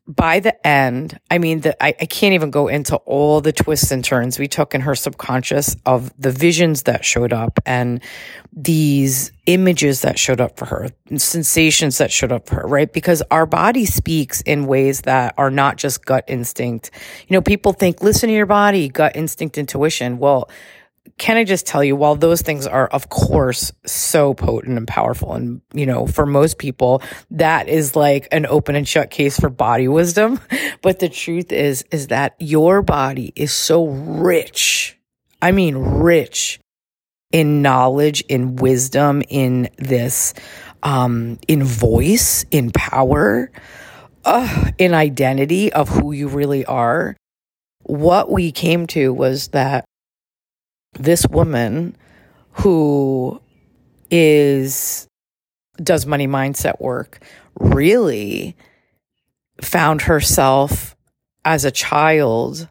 by 0.07 0.39
the 0.39 0.65
end, 0.65 1.19
I 1.29 1.37
mean, 1.37 1.61
the, 1.61 1.83
I, 1.83 1.89
I 1.89 2.05
can't 2.05 2.33
even 2.33 2.49
go 2.49 2.69
into 2.69 2.95
all 2.97 3.41
the 3.41 3.51
twists 3.51 3.91
and 3.91 4.03
turns 4.03 4.39
we 4.39 4.47
took 4.47 4.73
in 4.73 4.81
her 4.81 4.95
subconscious 4.95 5.75
of 5.85 6.13
the 6.17 6.31
visions 6.31 6.83
that 6.83 7.03
showed 7.03 7.33
up 7.33 7.59
and 7.65 8.01
these 8.53 9.33
images 9.47 10.01
that 10.01 10.17
showed 10.17 10.39
up 10.39 10.57
for 10.57 10.65
her, 10.65 10.89
sensations 11.17 11.97
that 11.97 12.09
showed 12.09 12.31
up 12.31 12.47
for 12.47 12.55
her, 12.55 12.67
right? 12.67 12.91
Because 12.91 13.21
our 13.31 13.45
body 13.45 13.85
speaks 13.85 14.41
in 14.41 14.65
ways 14.65 15.01
that 15.01 15.33
are 15.37 15.51
not 15.51 15.75
just 15.75 16.05
gut 16.05 16.23
instinct. 16.27 16.89
You 17.27 17.33
know, 17.33 17.41
people 17.41 17.73
think, 17.73 18.01
listen 18.01 18.29
to 18.29 18.35
your 18.35 18.45
body, 18.45 18.87
gut 18.87 19.15
instinct, 19.15 19.57
intuition. 19.57 20.19
Well, 20.19 20.49
can 21.17 21.37
I 21.37 21.43
just 21.43 21.65
tell 21.65 21.83
you, 21.83 21.95
while 21.95 22.15
those 22.15 22.43
things 22.43 22.67
are, 22.67 22.87
of 22.87 23.09
course, 23.09 23.71
so 23.85 24.35
potent 24.35 24.77
and 24.77 24.87
powerful, 24.87 25.33
and, 25.33 25.61
you 25.73 25.85
know, 25.87 26.05
for 26.05 26.27
most 26.27 26.59
people, 26.59 27.01
that 27.31 27.67
is 27.67 27.95
like 27.95 28.27
an 28.31 28.45
open 28.45 28.75
and 28.75 28.87
shut 28.87 29.09
case 29.09 29.39
for 29.39 29.49
body 29.49 29.87
wisdom. 29.87 30.39
But 30.83 30.99
the 30.99 31.09
truth 31.09 31.51
is, 31.51 31.83
is 31.91 32.07
that 32.07 32.35
your 32.39 32.83
body 32.83 33.33
is 33.35 33.51
so 33.51 33.87
rich. 33.87 34.97
I 35.41 35.51
mean, 35.51 35.75
rich 35.75 36.59
in 37.31 37.61
knowledge, 37.63 38.21
in 38.29 38.55
wisdom, 38.57 39.23
in 39.27 39.69
this, 39.77 40.35
um, 40.83 41.39
in 41.47 41.63
voice, 41.63 42.45
in 42.51 42.71
power, 42.71 43.51
uh, 44.23 44.71
in 44.77 44.93
identity 44.93 45.73
of 45.73 45.89
who 45.89 46.11
you 46.11 46.27
really 46.27 46.63
are. 46.65 47.17
What 47.83 48.31
we 48.31 48.51
came 48.51 48.85
to 48.87 49.11
was 49.11 49.49
that 49.49 49.83
this 50.99 51.25
woman 51.27 51.95
who 52.51 53.41
is 54.09 55.07
does 55.81 56.05
money 56.05 56.27
mindset 56.27 56.79
work 56.81 57.19
really 57.59 58.55
found 59.61 60.01
herself 60.01 60.95
as 61.45 61.65
a 61.65 61.71
child 61.71 62.67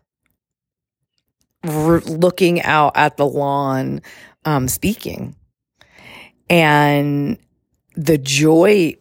r- 1.65 2.01
looking 2.01 2.63
out 2.63 2.93
at 2.97 3.17
the 3.17 3.27
lawn 3.27 4.01
um, 4.45 4.69
speaking. 4.69 5.35
And 6.49 7.39
the 7.95 8.19
joy 8.19 8.97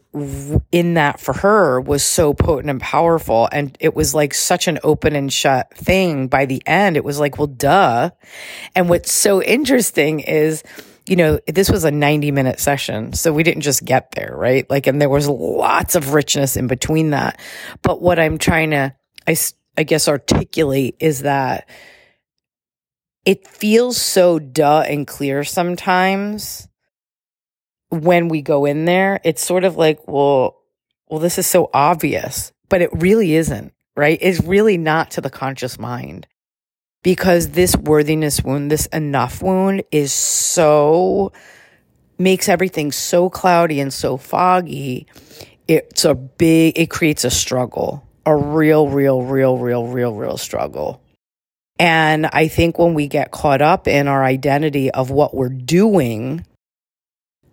in 0.72 0.94
that 0.94 1.20
for 1.20 1.34
her 1.34 1.80
was 1.82 2.04
so 2.04 2.34
potent 2.34 2.70
and 2.70 2.82
powerful. 2.82 3.50
And 3.52 3.78
it 3.80 3.96
was 3.96 4.14
like 4.14 4.34
such 4.34 4.68
an 4.68 4.80
open 4.84 5.16
and 5.16 5.32
shut 5.32 5.74
thing 5.76 6.28
by 6.28 6.46
the 6.46 6.62
end. 6.66 6.98
It 6.98 7.04
was 7.04 7.20
like, 7.20 7.38
well, 7.38 7.48
duh. 7.48 8.12
And 8.76 8.90
what's 8.90 9.12
so 9.12 9.42
interesting 9.42 10.22
is, 10.22 10.64
you 11.08 11.16
know, 11.16 11.40
this 11.48 11.70
was 11.70 11.84
a 11.84 11.92
90 11.92 12.32
minute 12.32 12.60
session. 12.60 13.14
So 13.14 13.34
we 13.34 13.44
didn't 13.44 13.62
just 13.62 13.84
get 13.84 14.12
there, 14.12 14.34
right? 14.36 14.70
Like, 14.70 14.88
and 14.88 15.02
there 15.02 15.10
was 15.10 15.28
lots 15.28 15.96
of 15.96 16.14
richness 16.14 16.56
in 16.56 16.68
between 16.68 17.12
that. 17.12 17.40
But 17.82 18.02
what 18.02 18.20
I'm 18.20 18.38
trying 18.38 18.72
to, 18.72 18.96
I, 19.28 19.36
I 19.78 19.84
guess, 19.84 20.08
articulate 20.08 20.96
is 21.00 21.22
that 21.22 21.68
it 23.26 23.48
feels 23.48 23.98
so 23.98 24.40
duh 24.40 24.86
and 24.88 25.06
clear 25.06 25.44
sometimes 25.44 26.68
when 28.04 28.28
we 28.28 28.42
go 28.42 28.66
in 28.66 28.86
there, 28.86 29.20
it's 29.24 29.46
sort 29.46 29.64
of 29.64 29.78
like, 29.78 30.08
well, 30.08 30.62
well, 31.08 31.20
this 31.20 31.38
is 31.38 31.48
so 31.48 31.70
obvious, 31.74 32.52
but 32.70 32.82
it 32.82 32.90
really 32.94 33.36
isn't, 33.36 33.74
right? 33.96 34.18
It's 34.22 34.42
really 34.42 34.78
not 34.78 35.12
to 35.12 35.22
the 35.22 35.30
conscious 35.30 35.78
mind 35.78 36.28
because 37.04 37.50
this 37.50 37.76
worthiness 37.76 38.42
wound, 38.42 38.72
this 38.72 38.88
enough 38.88 39.42
wound 39.42 39.84
is 39.92 40.12
so, 40.12 41.32
makes 42.18 42.50
everything 42.50 42.92
so 42.92 43.30
cloudy 43.30 43.80
and 43.80 43.94
so 43.94 44.18
foggy. 44.18 45.06
It's 45.68 46.06
a 46.06 46.16
big, 46.16 46.78
it 46.80 46.90
creates 46.90 47.24
a 47.24 47.30
struggle, 47.30 48.08
a 48.26 48.36
real, 48.36 48.88
real, 48.88 49.22
real, 49.22 49.58
real, 49.58 49.86
real, 49.86 50.16
real 50.16 50.38
struggle. 50.38 51.02
And 51.78 52.26
I 52.28 52.48
think 52.48 52.80
when 52.80 52.94
we 52.94 53.08
get 53.08 53.32
caught 53.32 53.62
up 53.62 53.88
in 53.88 54.08
our 54.08 54.24
identity 54.24 54.90
of 54.92 55.12
what 55.12 55.36
we're 55.36 55.50
doing, 55.50 56.46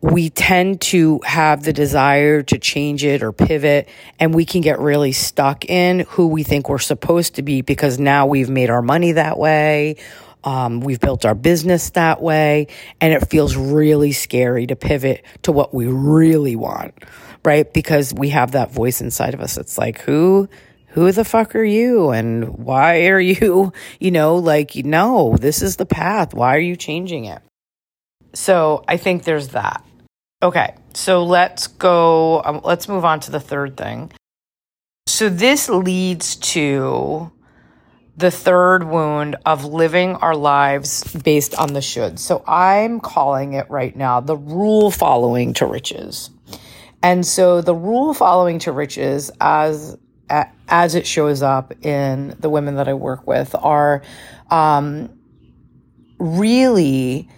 we 0.02 0.30
tend 0.30 0.80
to 0.80 1.20
have 1.24 1.62
the 1.62 1.72
desire 1.72 2.42
to 2.42 2.58
change 2.58 3.04
it 3.04 3.22
or 3.22 3.32
pivot, 3.32 3.88
and 4.18 4.34
we 4.34 4.44
can 4.44 4.60
get 4.60 4.80
really 4.80 5.12
stuck 5.12 5.64
in 5.66 6.00
who 6.00 6.26
we 6.26 6.42
think 6.42 6.68
we're 6.68 6.78
supposed 6.78 7.36
to 7.36 7.42
be 7.42 7.62
because 7.62 8.00
now 8.00 8.26
we've 8.26 8.50
made 8.50 8.68
our 8.68 8.82
money 8.82 9.12
that 9.12 9.38
way. 9.38 9.96
Um, 10.42 10.80
we've 10.80 10.98
built 10.98 11.24
our 11.24 11.36
business 11.36 11.90
that 11.90 12.20
way, 12.20 12.66
and 13.00 13.14
it 13.14 13.30
feels 13.30 13.56
really 13.56 14.10
scary 14.10 14.66
to 14.66 14.74
pivot 14.74 15.24
to 15.42 15.52
what 15.52 15.72
we 15.72 15.86
really 15.86 16.56
want, 16.56 16.94
right? 17.44 17.72
Because 17.72 18.12
we 18.12 18.30
have 18.30 18.52
that 18.52 18.72
voice 18.72 19.00
inside 19.00 19.34
of 19.34 19.40
us. 19.40 19.56
It's 19.56 19.78
like, 19.78 20.00
who, 20.00 20.48
who 20.88 21.12
the 21.12 21.24
fuck 21.24 21.54
are 21.54 21.62
you? 21.62 22.10
And 22.10 22.58
why 22.58 23.06
are 23.06 23.20
you, 23.20 23.72
you 24.00 24.10
know, 24.10 24.34
like, 24.34 24.74
no, 24.74 25.36
this 25.36 25.62
is 25.62 25.76
the 25.76 25.86
path. 25.86 26.34
Why 26.34 26.56
are 26.56 26.60
you 26.60 26.74
changing 26.74 27.26
it? 27.26 27.40
So 28.34 28.82
I 28.88 28.96
think 28.96 29.22
there's 29.22 29.48
that. 29.48 29.84
Okay, 30.42 30.74
so 30.94 31.22
let's 31.24 31.68
go, 31.68 32.42
um, 32.42 32.62
let's 32.64 32.88
move 32.88 33.04
on 33.04 33.20
to 33.20 33.30
the 33.30 33.38
third 33.38 33.76
thing. 33.76 34.10
So 35.06 35.28
this 35.28 35.68
leads 35.68 36.34
to 36.36 37.30
the 38.16 38.30
third 38.30 38.82
wound 38.82 39.36
of 39.46 39.64
living 39.64 40.16
our 40.16 40.34
lives 40.34 41.04
based 41.14 41.54
on 41.54 41.74
the 41.74 41.80
should. 41.80 42.18
So 42.18 42.42
I'm 42.46 42.98
calling 42.98 43.52
it 43.52 43.70
right 43.70 43.94
now 43.94 44.20
the 44.20 44.36
rule 44.36 44.90
following 44.90 45.54
to 45.54 45.66
riches. 45.66 46.30
And 47.04 47.24
so 47.24 47.60
the 47.60 47.74
rule 47.74 48.12
following 48.12 48.58
to 48.60 48.72
riches 48.72 49.30
as 49.40 49.96
as 50.68 50.94
it 50.94 51.06
shows 51.06 51.42
up 51.42 51.84
in 51.84 52.34
the 52.40 52.48
women 52.48 52.76
that 52.76 52.88
I 52.88 52.94
work 52.94 53.26
with 53.26 53.54
are 53.54 54.02
um, 54.50 55.10
really 56.18 57.28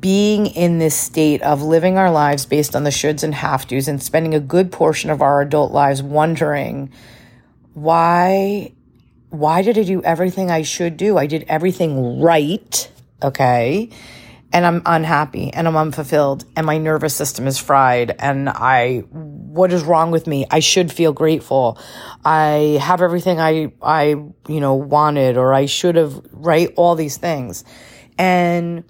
being 0.00 0.46
in 0.46 0.78
this 0.78 0.94
state 0.94 1.40
of 1.42 1.62
living 1.62 1.96
our 1.96 2.10
lives 2.10 2.44
based 2.44 2.76
on 2.76 2.84
the 2.84 2.90
shoulds 2.90 3.22
and 3.22 3.34
have 3.34 3.66
tos 3.66 3.88
and 3.88 4.02
spending 4.02 4.34
a 4.34 4.40
good 4.40 4.70
portion 4.70 5.08
of 5.08 5.22
our 5.22 5.40
adult 5.40 5.72
lives 5.72 6.02
wondering 6.02 6.92
why 7.72 8.72
why 9.30 9.62
did 9.62 9.78
I 9.78 9.82
do 9.82 10.02
everything 10.02 10.50
I 10.50 10.62
should 10.62 10.96
do? 10.96 11.18
I 11.18 11.26
did 11.26 11.44
everything 11.48 12.20
right, 12.20 12.90
okay? 13.22 13.90
And 14.50 14.64
I'm 14.64 14.80
unhappy 14.86 15.52
and 15.52 15.68
I'm 15.68 15.76
unfulfilled 15.76 16.46
and 16.56 16.66
my 16.66 16.78
nervous 16.78 17.14
system 17.14 17.46
is 17.46 17.58
fried 17.58 18.14
and 18.18 18.48
I 18.48 19.00
what 19.10 19.72
is 19.72 19.82
wrong 19.82 20.10
with 20.10 20.26
me? 20.26 20.46
I 20.50 20.60
should 20.60 20.90
feel 20.90 21.12
grateful. 21.12 21.78
I 22.24 22.78
have 22.80 23.00
everything 23.00 23.40
I 23.40 23.72
I 23.82 24.08
you 24.48 24.60
know 24.60 24.74
wanted 24.74 25.36
or 25.36 25.54
I 25.54 25.66
should 25.66 25.96
have 25.96 26.20
right 26.32 26.72
all 26.76 26.94
these 26.94 27.16
things. 27.16 27.64
And 28.18 28.84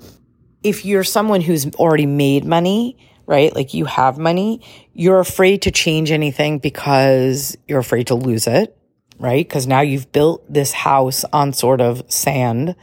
if 0.62 0.84
you're 0.84 1.04
someone 1.04 1.40
who's 1.40 1.66
already 1.76 2.06
made 2.06 2.44
money, 2.44 2.96
right? 3.26 3.54
Like 3.54 3.74
you 3.74 3.84
have 3.84 4.18
money, 4.18 4.62
you're 4.94 5.20
afraid 5.20 5.62
to 5.62 5.70
change 5.70 6.10
anything 6.10 6.58
because 6.58 7.56
you're 7.66 7.78
afraid 7.78 8.08
to 8.08 8.14
lose 8.14 8.46
it, 8.46 8.76
right? 9.18 9.46
Because 9.46 9.66
now 9.66 9.80
you've 9.80 10.10
built 10.12 10.50
this 10.52 10.72
house 10.72 11.24
on 11.32 11.52
sort 11.52 11.80
of 11.80 12.10
sand 12.10 12.74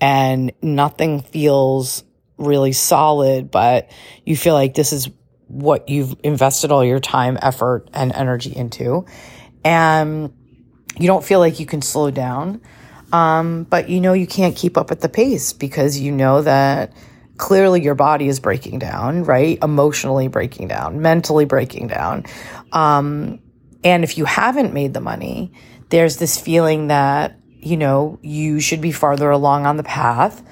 and 0.00 0.52
nothing 0.62 1.20
feels 1.20 2.04
really 2.36 2.72
solid, 2.72 3.50
but 3.50 3.90
you 4.24 4.36
feel 4.36 4.54
like 4.54 4.74
this 4.74 4.92
is 4.92 5.08
what 5.48 5.88
you've 5.88 6.14
invested 6.22 6.70
all 6.70 6.84
your 6.84 7.00
time, 7.00 7.38
effort, 7.42 7.88
and 7.92 8.12
energy 8.12 8.54
into. 8.54 9.04
And 9.64 10.32
you 10.98 11.06
don't 11.06 11.24
feel 11.24 11.40
like 11.40 11.58
you 11.58 11.66
can 11.66 11.82
slow 11.82 12.10
down. 12.10 12.60
Um, 13.12 13.64
but 13.64 13.88
you 13.88 14.00
know 14.00 14.12
you 14.12 14.26
can't 14.26 14.54
keep 14.54 14.76
up 14.76 14.90
at 14.90 15.00
the 15.00 15.08
pace 15.08 15.54
because 15.54 15.98
you 15.98 16.12
know 16.12 16.42
that 16.42 16.92
clearly 17.38 17.82
your 17.82 17.94
body 17.94 18.28
is 18.28 18.40
breaking 18.40 18.80
down, 18.80 19.24
right? 19.24 19.58
Emotionally 19.62 20.28
breaking 20.28 20.68
down, 20.68 21.00
mentally 21.00 21.44
breaking 21.44 21.86
down. 21.86 22.24
Um, 22.72 23.38
and 23.82 24.04
if 24.04 24.18
you 24.18 24.24
haven't 24.24 24.74
made 24.74 24.92
the 24.92 25.00
money, 25.00 25.52
there's 25.88 26.16
this 26.18 26.38
feeling 26.38 26.88
that, 26.88 27.38
you 27.46 27.76
know, 27.76 28.18
you 28.22 28.60
should 28.60 28.80
be 28.80 28.92
farther 28.92 29.30
along 29.30 29.66
on 29.66 29.76
the 29.76 29.82
path. 29.82 30.42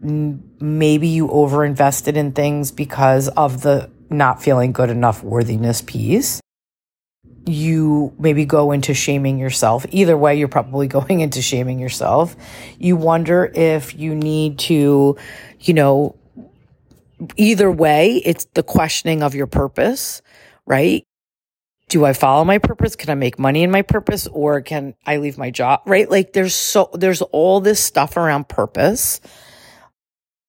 Maybe 0.00 1.08
you 1.08 1.28
overinvested 1.28 2.14
in 2.14 2.32
things 2.32 2.70
because 2.70 3.28
of 3.28 3.62
the 3.62 3.90
not 4.08 4.42
feeling 4.42 4.72
good 4.72 4.90
enough 4.90 5.22
worthiness 5.22 5.82
piece. 5.82 6.40
You 7.44 8.14
maybe 8.18 8.44
go 8.44 8.72
into 8.72 8.94
shaming 8.94 9.38
yourself. 9.38 9.84
Either 9.90 10.16
way, 10.16 10.36
you're 10.36 10.48
probably 10.48 10.86
going 10.98 11.20
into 11.20 11.42
shaming 11.42 11.80
yourself. 11.80 12.36
You 12.78 12.96
wonder 12.96 13.50
if 13.52 13.98
you 13.98 14.14
need 14.14 14.60
to, 14.60 15.16
you 15.60 15.74
know, 15.74 16.16
either 17.36 17.70
way, 17.70 18.20
it's 18.24 18.46
the 18.54 18.62
questioning 18.62 19.22
of 19.22 19.34
your 19.34 19.46
purpose, 19.46 20.22
right? 20.66 21.04
Do 21.88 22.04
I 22.04 22.12
follow 22.12 22.44
my 22.44 22.58
purpose? 22.58 22.96
Can 22.96 23.10
I 23.10 23.14
make 23.14 23.38
money 23.38 23.62
in 23.62 23.70
my 23.70 23.82
purpose 23.82 24.26
or 24.26 24.60
can 24.60 24.94
I 25.06 25.18
leave 25.18 25.38
my 25.38 25.50
job? 25.50 25.82
Right? 25.86 26.10
Like 26.10 26.32
there's 26.32 26.54
so, 26.54 26.90
there's 26.94 27.22
all 27.22 27.60
this 27.60 27.82
stuff 27.82 28.16
around 28.16 28.48
purpose. 28.48 29.20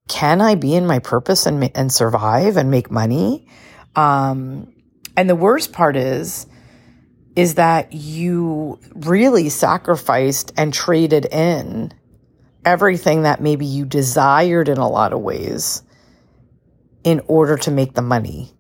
Can 0.08 0.42
I 0.42 0.56
be 0.56 0.74
in 0.74 0.88
my 0.88 1.00
purpose 1.00 1.46
and, 1.46 1.72
and 1.76 1.92
survive 1.92 2.58
and 2.58 2.72
make 2.72 2.90
money? 2.90 3.48
Um, 3.96 4.74
and 5.16 5.30
the 5.30 5.36
worst 5.36 5.74
part 5.74 5.96
is, 5.96 6.48
is 7.36 7.56
that 7.56 7.94
you 7.94 8.80
really 8.96 9.50
sacrificed 9.50 10.54
and 10.58 10.74
traded 10.74 11.26
in 11.26 11.94
everything 12.66 13.24
that 13.24 13.42
maybe 13.42 13.66
you 13.66 13.86
desired 13.86 14.70
in 14.70 14.78
a 14.78 14.90
lot 14.90 15.14
of 15.14 15.20
ways 15.20 15.84
in 17.08 17.22
order 17.28 17.56
to 17.56 17.72
make 17.72 17.94
the 17.94 18.02
money, 18.02 18.52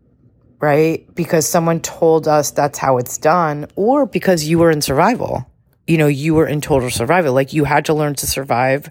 right? 0.62 1.14
Because 1.14 1.46
someone 1.46 1.82
told 1.82 2.30
us 2.30 2.50
that's 2.52 2.80
how 2.80 2.98
it's 2.98 3.18
done, 3.18 3.68
or 3.76 4.06
because 4.06 4.48
you 4.48 4.58
were 4.58 4.72
in 4.72 4.82
survival. 4.82 5.46
You 5.86 5.98
know, 5.98 6.08
you 6.08 6.34
were 6.34 6.48
in 6.48 6.62
total 6.62 6.90
survival. 6.90 7.34
Like 7.34 7.52
you 7.52 7.66
had 7.66 7.84
to 7.86 7.94
learn 7.94 8.16
to 8.16 8.26
survive 8.26 8.90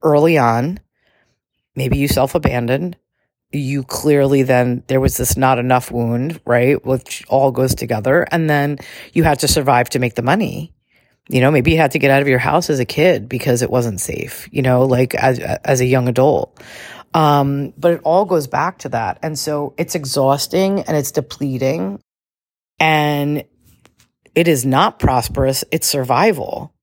early 0.00 0.38
on. 0.38 0.78
Maybe 1.74 1.98
you 1.98 2.06
self 2.06 2.36
abandoned. 2.36 2.96
You 3.50 3.82
clearly 3.82 4.44
then 4.44 4.84
there 4.86 5.00
was 5.00 5.16
this 5.16 5.36
not 5.36 5.58
enough 5.58 5.90
wound, 5.90 6.40
right? 6.46 6.84
Which 6.86 7.24
all 7.28 7.50
goes 7.50 7.74
together. 7.74 8.28
And 8.30 8.48
then 8.48 8.78
you 9.12 9.24
had 9.24 9.40
to 9.40 9.48
survive 9.48 9.90
to 9.90 9.98
make 9.98 10.14
the 10.14 10.22
money. 10.22 10.72
You 11.28 11.40
know, 11.40 11.50
maybe 11.50 11.72
you 11.72 11.78
had 11.78 11.90
to 11.92 11.98
get 11.98 12.12
out 12.12 12.22
of 12.22 12.28
your 12.28 12.38
house 12.38 12.70
as 12.70 12.78
a 12.78 12.84
kid 12.84 13.28
because 13.28 13.62
it 13.62 13.70
wasn't 13.70 14.00
safe, 14.00 14.48
you 14.52 14.62
know, 14.62 14.84
like 14.84 15.16
as, 15.16 15.40
as 15.40 15.80
a 15.80 15.86
young 15.86 16.06
adult. 16.06 16.60
Um, 17.14 17.72
but 17.78 17.92
it 17.92 18.00
all 18.02 18.24
goes 18.24 18.48
back 18.48 18.78
to 18.80 18.88
that. 18.90 19.20
And 19.22 19.38
so 19.38 19.72
it's 19.78 19.94
exhausting 19.94 20.80
and 20.80 20.96
it's 20.96 21.12
depleting 21.12 22.00
and 22.80 23.44
it 24.34 24.48
is 24.48 24.66
not 24.66 24.98
prosperous. 24.98 25.64
It's 25.70 25.86
survival. 25.86 26.74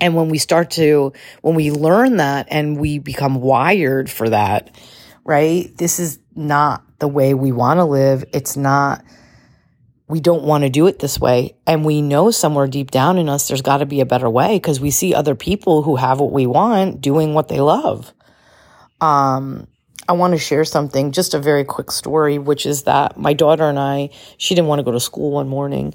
And 0.00 0.16
when 0.16 0.28
we 0.30 0.38
start 0.38 0.72
to, 0.72 1.12
when 1.42 1.54
we 1.54 1.70
learn 1.70 2.16
that 2.16 2.48
and 2.50 2.76
we 2.76 2.98
become 2.98 3.36
wired 3.36 4.10
for 4.10 4.28
that, 4.30 4.76
right? 5.24 5.70
This 5.76 6.00
is 6.00 6.18
not 6.34 6.82
the 6.98 7.06
way 7.06 7.34
we 7.34 7.52
want 7.52 7.78
to 7.78 7.84
live. 7.84 8.24
It's 8.32 8.56
not, 8.56 9.04
we 10.08 10.18
don't 10.18 10.42
want 10.42 10.64
to 10.64 10.70
do 10.70 10.88
it 10.88 10.98
this 10.98 11.20
way. 11.20 11.54
And 11.68 11.84
we 11.84 12.02
know 12.02 12.32
somewhere 12.32 12.66
deep 12.66 12.90
down 12.90 13.16
in 13.16 13.28
us, 13.28 13.46
there's 13.46 13.62
got 13.62 13.78
to 13.78 13.86
be 13.86 14.00
a 14.00 14.06
better 14.06 14.28
way 14.28 14.56
because 14.56 14.80
we 14.80 14.90
see 14.90 15.14
other 15.14 15.36
people 15.36 15.82
who 15.82 15.94
have 15.94 16.18
what 16.18 16.32
we 16.32 16.48
want 16.48 17.00
doing 17.00 17.32
what 17.32 17.46
they 17.46 17.60
love. 17.60 18.12
Um, 19.02 19.66
I 20.08 20.12
want 20.12 20.32
to 20.32 20.38
share 20.38 20.64
something, 20.64 21.12
just 21.12 21.34
a 21.34 21.38
very 21.38 21.64
quick 21.64 21.90
story, 21.90 22.38
which 22.38 22.66
is 22.66 22.84
that 22.84 23.18
my 23.18 23.34
daughter 23.34 23.68
and 23.68 23.78
I, 23.78 24.10
she 24.38 24.54
didn't 24.54 24.68
want 24.68 24.78
to 24.78 24.84
go 24.84 24.92
to 24.92 25.00
school 25.00 25.32
one 25.32 25.48
morning. 25.48 25.94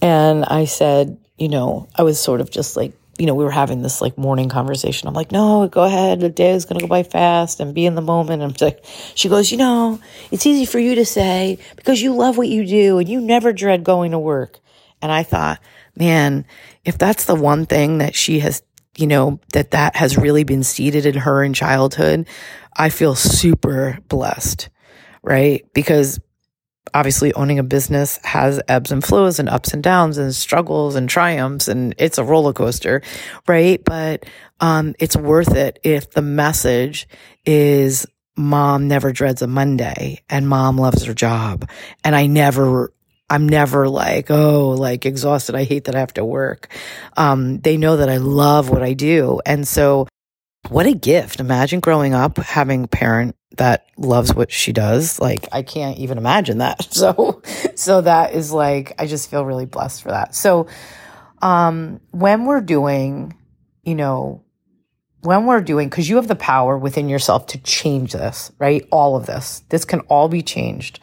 And 0.00 0.44
I 0.44 0.64
said, 0.64 1.18
you 1.36 1.48
know, 1.48 1.88
I 1.94 2.02
was 2.02 2.20
sort 2.20 2.40
of 2.40 2.50
just 2.50 2.76
like, 2.76 2.92
you 3.18 3.26
know, 3.26 3.34
we 3.34 3.44
were 3.44 3.50
having 3.50 3.82
this 3.82 4.00
like 4.00 4.18
morning 4.18 4.48
conversation. 4.48 5.06
I'm 5.08 5.14
like, 5.14 5.30
no, 5.30 5.68
go 5.68 5.84
ahead. 5.84 6.20
The 6.20 6.28
day 6.28 6.50
is 6.50 6.64
going 6.64 6.78
to 6.78 6.84
go 6.84 6.88
by 6.88 7.04
fast 7.04 7.60
and 7.60 7.74
be 7.74 7.86
in 7.86 7.94
the 7.94 8.02
moment. 8.02 8.42
And 8.42 8.52
I'm 8.52 8.56
like, 8.60 8.84
she 9.14 9.28
goes, 9.28 9.52
you 9.52 9.56
know, 9.56 10.00
it's 10.30 10.46
easy 10.46 10.64
for 10.64 10.78
you 10.78 10.96
to 10.96 11.04
say 11.04 11.58
because 11.76 12.02
you 12.02 12.14
love 12.14 12.36
what 12.36 12.48
you 12.48 12.66
do 12.66 12.98
and 12.98 13.08
you 13.08 13.20
never 13.20 13.52
dread 13.52 13.84
going 13.84 14.10
to 14.12 14.18
work. 14.18 14.58
And 15.00 15.12
I 15.12 15.22
thought, 15.22 15.60
man, 15.96 16.44
if 16.84 16.98
that's 16.98 17.24
the 17.24 17.34
one 17.34 17.66
thing 17.66 17.98
that 17.98 18.14
she 18.14 18.40
has 18.40 18.62
you 18.96 19.06
know, 19.06 19.40
that 19.52 19.72
that 19.72 19.96
has 19.96 20.16
really 20.16 20.44
been 20.44 20.62
seeded 20.62 21.06
in 21.06 21.14
her 21.14 21.42
in 21.42 21.52
childhood, 21.52 22.26
I 22.76 22.88
feel 22.88 23.14
super 23.14 23.98
blessed, 24.08 24.68
right? 25.22 25.64
Because 25.74 26.20
obviously 26.92 27.32
owning 27.34 27.58
a 27.58 27.64
business 27.64 28.18
has 28.24 28.60
ebbs 28.68 28.92
and 28.92 29.02
flows 29.02 29.38
and 29.38 29.48
ups 29.48 29.72
and 29.72 29.82
downs 29.82 30.18
and 30.18 30.34
struggles 30.34 30.94
and 30.94 31.08
triumphs 31.08 31.66
and 31.66 31.94
it's 31.98 32.18
a 32.18 32.24
roller 32.24 32.52
coaster, 32.52 33.02
right? 33.48 33.82
But 33.84 34.26
um, 34.60 34.94
it's 34.98 35.16
worth 35.16 35.54
it 35.54 35.78
if 35.82 36.10
the 36.10 36.22
message 36.22 37.08
is 37.44 38.06
mom 38.36 38.88
never 38.88 39.12
dreads 39.12 39.42
a 39.42 39.46
Monday 39.46 40.22
and 40.28 40.48
mom 40.48 40.76
loves 40.76 41.04
her 41.04 41.14
job. 41.14 41.68
And 42.04 42.14
I 42.14 42.26
never 42.26 42.92
I'm 43.30 43.48
never 43.48 43.88
like, 43.88 44.30
oh, 44.30 44.70
like 44.70 45.06
exhausted. 45.06 45.54
I 45.54 45.64
hate 45.64 45.84
that 45.84 45.94
I 45.94 46.00
have 46.00 46.14
to 46.14 46.24
work. 46.24 46.68
Um, 47.16 47.58
they 47.60 47.76
know 47.76 47.96
that 47.96 48.08
I 48.08 48.18
love 48.18 48.68
what 48.70 48.82
I 48.82 48.92
do. 48.92 49.40
And 49.46 49.66
so 49.66 50.06
what 50.68 50.86
a 50.86 50.94
gift. 50.94 51.40
Imagine 51.40 51.80
growing 51.80 52.14
up 52.14 52.38
having 52.38 52.84
a 52.84 52.88
parent 52.88 53.36
that 53.56 53.86
loves 53.96 54.34
what 54.34 54.50
she 54.50 54.72
does. 54.72 55.20
Like 55.20 55.48
I 55.52 55.62
can't 55.62 55.98
even 55.98 56.18
imagine 56.18 56.58
that. 56.58 56.88
So 56.94 57.42
so 57.74 58.00
that 58.02 58.34
is 58.34 58.52
like 58.52 58.94
I 58.98 59.06
just 59.06 59.30
feel 59.30 59.44
really 59.44 59.66
blessed 59.66 60.02
for 60.02 60.10
that. 60.10 60.34
So 60.34 60.68
um 61.42 62.00
when 62.10 62.46
we're 62.46 62.60
doing, 62.60 63.36
you 63.82 63.94
know, 63.94 64.44
when 65.20 65.46
we're 65.46 65.60
doing 65.60 65.90
cuz 65.90 66.08
you 66.08 66.16
have 66.16 66.28
the 66.28 66.36
power 66.36 66.78
within 66.78 67.08
yourself 67.08 67.46
to 67.48 67.58
change 67.58 68.12
this, 68.12 68.52
right? 68.58 68.86
All 68.90 69.16
of 69.16 69.26
this. 69.26 69.62
This 69.68 69.84
can 69.84 70.00
all 70.00 70.28
be 70.28 70.42
changed. 70.42 71.00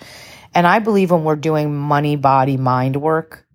And 0.54 0.68
I 0.68 0.80
believe 0.80 1.12
when 1.12 1.24
we're 1.24 1.36
doing 1.36 1.76
money, 1.76 2.16
body, 2.16 2.58
mind 2.58 3.02
work, 3.02 3.46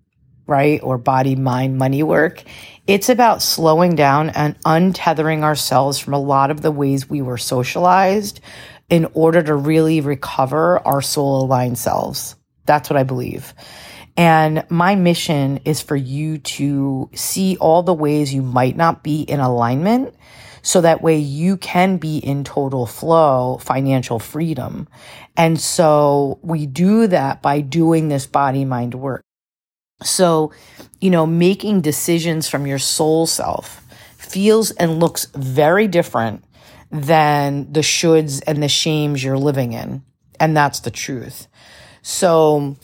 right? 0.47 0.81
Or 0.81 0.97
body, 0.97 1.35
mind, 1.35 1.77
money 1.77 2.03
work, 2.03 2.43
it's 2.87 3.09
about 3.09 3.41
slowing 3.41 3.95
down 3.95 4.29
and 4.29 4.59
untethering 4.61 5.43
ourselves 5.43 5.99
from 5.99 6.13
a 6.13 6.19
lot 6.19 6.51
of 6.51 6.61
the 6.61 6.71
ways 6.71 7.09
we 7.09 7.21
were 7.21 7.37
socialized 7.37 8.39
in 8.89 9.05
order 9.13 9.43
to 9.43 9.53
really 9.53 10.01
recover 10.01 10.79
our 10.79 11.01
soul 11.01 11.43
aligned 11.43 11.77
selves. 11.77 12.35
That's 12.65 12.89
what 12.89 12.97
I 12.97 13.03
believe. 13.03 13.53
And 14.15 14.65
my 14.69 14.95
mission 14.95 15.59
is 15.65 15.81
for 15.81 15.95
you 15.95 16.39
to 16.39 17.09
see 17.13 17.57
all 17.57 17.83
the 17.83 17.93
ways 17.93 18.33
you 18.33 18.41
might 18.41 18.75
not 18.75 19.03
be 19.03 19.21
in 19.21 19.39
alignment 19.39 20.15
so 20.67 20.81
that 20.81 21.01
way 21.01 21.17
you 21.17 21.55
can 21.55 21.95
be 21.95 22.17
in 22.17 22.43
total 22.43 22.85
flow, 22.85 23.57
financial 23.61 24.19
freedom. 24.19 24.85
And 25.37 25.57
so 25.57 26.39
we 26.41 26.65
do 26.65 27.07
that 27.07 27.41
by 27.41 27.61
doing 27.61 28.09
this 28.09 28.27
body 28.27 28.65
mind 28.65 28.93
work. 28.93 29.23
So, 30.03 30.51
you 30.99 31.09
know, 31.09 31.25
making 31.25 31.79
decisions 31.79 32.49
from 32.49 32.67
your 32.67 32.79
soul 32.79 33.27
self 33.27 33.81
feels 34.17 34.71
and 34.71 34.99
looks 34.99 35.27
very 35.33 35.87
different 35.87 36.43
than 36.91 37.71
the 37.71 37.79
shoulds 37.79 38.43
and 38.45 38.61
the 38.61 38.67
shames 38.67 39.23
you're 39.23 39.37
living 39.37 39.71
in. 39.71 40.03
And 40.37 40.57
that's 40.57 40.81
the 40.81 40.91
truth. 40.91 41.47
So 42.01 42.75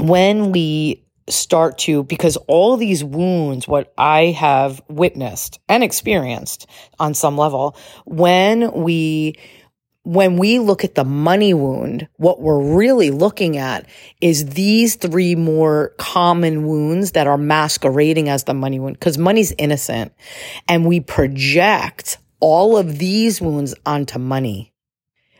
when 0.00 0.50
we 0.50 1.05
start 1.28 1.78
to, 1.78 2.04
because 2.04 2.36
all 2.46 2.76
these 2.76 3.02
wounds, 3.02 3.66
what 3.66 3.92
I 3.98 4.26
have 4.26 4.80
witnessed 4.88 5.58
and 5.68 5.82
experienced 5.82 6.66
on 6.98 7.14
some 7.14 7.36
level, 7.36 7.76
when 8.04 8.70
we 8.72 9.36
when 10.06 10.36
we 10.36 10.60
look 10.60 10.84
at 10.84 10.94
the 10.94 11.04
money 11.04 11.52
wound, 11.52 12.06
what 12.14 12.40
we're 12.40 12.76
really 12.76 13.10
looking 13.10 13.56
at 13.56 13.88
is 14.20 14.50
these 14.50 14.94
three 14.94 15.34
more 15.34 15.94
common 15.98 16.64
wounds 16.64 17.10
that 17.12 17.26
are 17.26 17.36
masquerading 17.36 18.28
as 18.28 18.44
the 18.44 18.54
money 18.54 18.78
wound 18.78 18.94
because 18.94 19.18
money's 19.18 19.52
innocent 19.58 20.12
and 20.68 20.86
we 20.86 21.00
project 21.00 22.18
all 22.38 22.76
of 22.76 22.98
these 22.98 23.40
wounds 23.40 23.74
onto 23.84 24.20
money. 24.20 24.72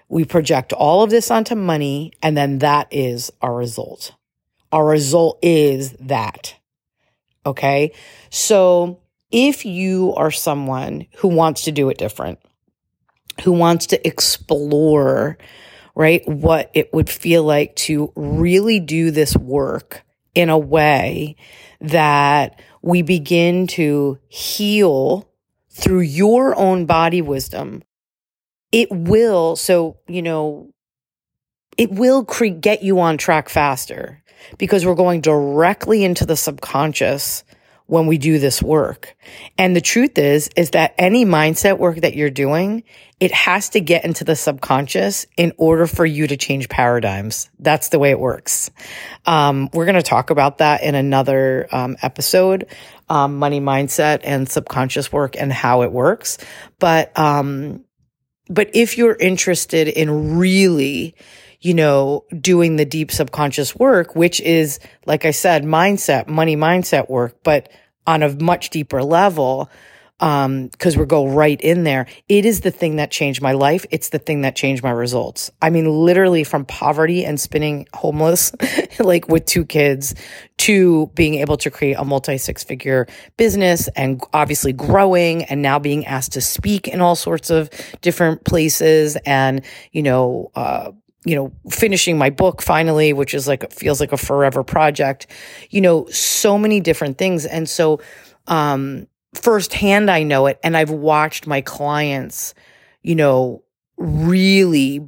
We 0.09 0.25
project 0.25 0.72
all 0.72 1.05
of 1.05 1.11
this 1.11 1.31
onto 1.31 1.55
money, 1.55 2.12
and 2.20 2.37
then 2.37 2.59
that 2.59 2.88
is 2.90 3.31
our 3.40 3.55
result. 3.55 4.15
Our 4.76 4.84
result 4.84 5.38
is 5.40 5.92
that. 6.00 6.54
Okay. 7.46 7.92
So 8.28 9.00
if 9.30 9.64
you 9.64 10.12
are 10.18 10.30
someone 10.30 11.06
who 11.16 11.28
wants 11.28 11.62
to 11.62 11.72
do 11.72 11.88
it 11.88 11.96
different, 11.96 12.40
who 13.42 13.52
wants 13.52 13.86
to 13.86 14.06
explore, 14.06 15.38
right, 15.94 16.20
what 16.28 16.70
it 16.74 16.92
would 16.92 17.08
feel 17.08 17.42
like 17.42 17.74
to 17.76 18.12
really 18.16 18.78
do 18.78 19.10
this 19.10 19.34
work 19.34 20.04
in 20.34 20.50
a 20.50 20.58
way 20.58 21.36
that 21.80 22.60
we 22.82 23.00
begin 23.00 23.68
to 23.68 24.18
heal 24.28 25.26
through 25.70 26.00
your 26.00 26.54
own 26.54 26.84
body 26.84 27.22
wisdom, 27.22 27.82
it 28.72 28.88
will, 28.90 29.56
so, 29.56 29.96
you 30.06 30.20
know, 30.20 30.70
it 31.78 31.90
will 31.90 32.26
cre- 32.26 32.48
get 32.48 32.82
you 32.82 33.00
on 33.00 33.16
track 33.16 33.48
faster 33.48 34.22
because 34.59 34.85
we're 34.85 34.94
going 34.94 35.20
directly 35.20 36.04
into 36.04 36.26
the 36.26 36.37
subconscious 36.37 37.44
when 37.87 38.06
we 38.06 38.18
do 38.18 38.38
this 38.38 38.61
work. 38.61 39.16
And 39.56 39.74
the 39.74 39.80
truth 39.80 40.18
is, 40.18 40.50
is 40.56 40.70
that 40.70 40.94
any 40.98 41.24
mindset 41.24 41.78
work 41.78 41.98
that 41.98 42.16
you're 42.16 42.30
doing, 42.30 42.82
it 43.20 43.32
has 43.32 43.70
to 43.70 43.80
get 43.80 44.04
into 44.04 44.24
the 44.24 44.35
subconscious 44.35 45.26
in 45.37 45.52
order 45.56 45.87
for 45.87 46.04
you 46.04 46.26
to 46.26 46.37
change 46.37 46.68
paradigms. 46.68 47.48
That's 47.61 47.88
the 47.90 48.00
way 48.00 48.11
it 48.11 48.18
works. 48.18 48.70
Um, 49.24 49.70
we're 49.72 49.85
going 49.85 49.94
to 49.94 50.02
talk 50.02 50.30
about 50.30 50.59
that 50.59 50.82
in 50.82 50.94
another 50.94 51.68
um, 51.70 51.96
episode 52.02 52.66
um, 53.09 53.37
money 53.38 53.61
mindset 53.61 54.20
and 54.24 54.48
subconscious 54.48 55.12
work 55.12 55.37
and 55.38 55.52
how 55.52 55.82
it 55.82 55.92
works. 55.92 56.38
But, 56.80 57.16
um, 57.16 57.85
but 58.48 58.70
if 58.74 58.98
you're 58.98 59.14
interested 59.14 59.87
in 59.87 60.38
really, 60.38 61.14
you 61.66 61.74
know, 61.74 62.24
doing 62.40 62.76
the 62.76 62.85
deep 62.85 63.11
subconscious 63.11 63.74
work, 63.74 64.14
which 64.14 64.40
is, 64.40 64.79
like 65.05 65.24
I 65.24 65.33
said, 65.33 65.64
mindset, 65.64 66.29
money 66.29 66.55
mindset 66.57 67.11
work, 67.11 67.42
but 67.42 67.68
on 68.07 68.22
a 68.22 68.33
much 68.40 68.70
deeper 68.70 69.02
level, 69.02 69.68
um, 70.20 70.68
cause 70.79 70.96
we 70.96 71.05
go 71.07 71.26
right 71.26 71.61
in 71.61 71.83
there. 71.83 72.07
It 72.29 72.46
is 72.46 72.61
the 72.61 72.70
thing 72.70 72.96
that 72.96 73.11
changed 73.11 73.42
my 73.42 73.50
life. 73.50 73.85
It's 73.90 74.11
the 74.11 74.20
thing 74.20 74.42
that 74.42 74.55
changed 74.55 74.85
my 74.85 74.92
results. 74.92 75.50
I 75.61 75.70
mean, 75.70 75.90
literally 75.90 76.44
from 76.44 76.66
poverty 76.66 77.24
and 77.24 77.38
spinning 77.40 77.88
homeless, 77.92 78.52
like 79.00 79.26
with 79.26 79.44
two 79.44 79.64
kids 79.64 80.14
to 80.59 81.09
being 81.16 81.35
able 81.35 81.57
to 81.57 81.70
create 81.72 81.94
a 81.98 82.05
multi 82.05 82.38
six 82.38 82.62
figure 82.62 83.09
business 83.37 83.88
and 83.88 84.22
obviously 84.33 84.72
growing 84.72 85.42
and 85.42 85.62
now 85.62 85.81
being 85.81 86.07
asked 86.07 86.35
to 86.35 86.40
speak 86.40 86.87
in 86.87 87.00
all 87.00 87.16
sorts 87.16 87.50
of 87.50 87.68
different 88.02 88.44
places 88.44 89.16
and, 89.26 89.62
you 89.90 90.05
know, 90.05 90.52
uh, 90.55 90.92
you 91.26 91.34
know, 91.34 91.52
finishing 91.68 92.16
my 92.16 92.30
book 92.30 92.62
finally, 92.62 93.12
which 93.12 93.34
is 93.34 93.48
like, 93.48 93.72
feels 93.72 94.00
like 94.00 94.12
a 94.12 94.16
forever 94.16 94.62
project, 94.62 95.26
you 95.70 95.80
know, 95.80 96.06
so 96.06 96.56
many 96.56 96.78
different 96.78 97.18
things. 97.18 97.44
And 97.44 97.68
so, 97.68 98.00
um, 98.46 99.08
firsthand 99.34 100.08
I 100.08 100.22
know 100.22 100.46
it 100.46 100.58
and 100.62 100.76
I've 100.76 100.90
watched 100.90 101.46
my 101.48 101.60
clients, 101.60 102.54
you 103.02 103.16
know, 103.16 103.64
really 103.98 105.04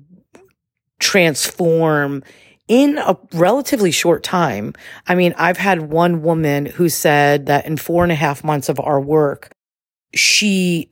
transform 0.99 2.25
in 2.67 2.99
a 2.99 3.17
relatively 3.33 3.93
short 3.93 4.25
time. 4.25 4.75
I 5.07 5.15
mean, 5.15 5.35
I've 5.39 5.57
had 5.57 5.83
one 5.83 6.23
woman 6.23 6.67
who 6.67 6.89
said 6.89 7.47
that 7.47 7.65
in 7.65 7.77
four 7.77 8.03
and 8.03 8.11
a 8.11 8.17
half 8.17 8.43
months 8.43 8.69
of 8.69 8.81
our 8.81 9.01
work, 9.01 9.51
she 10.15 10.91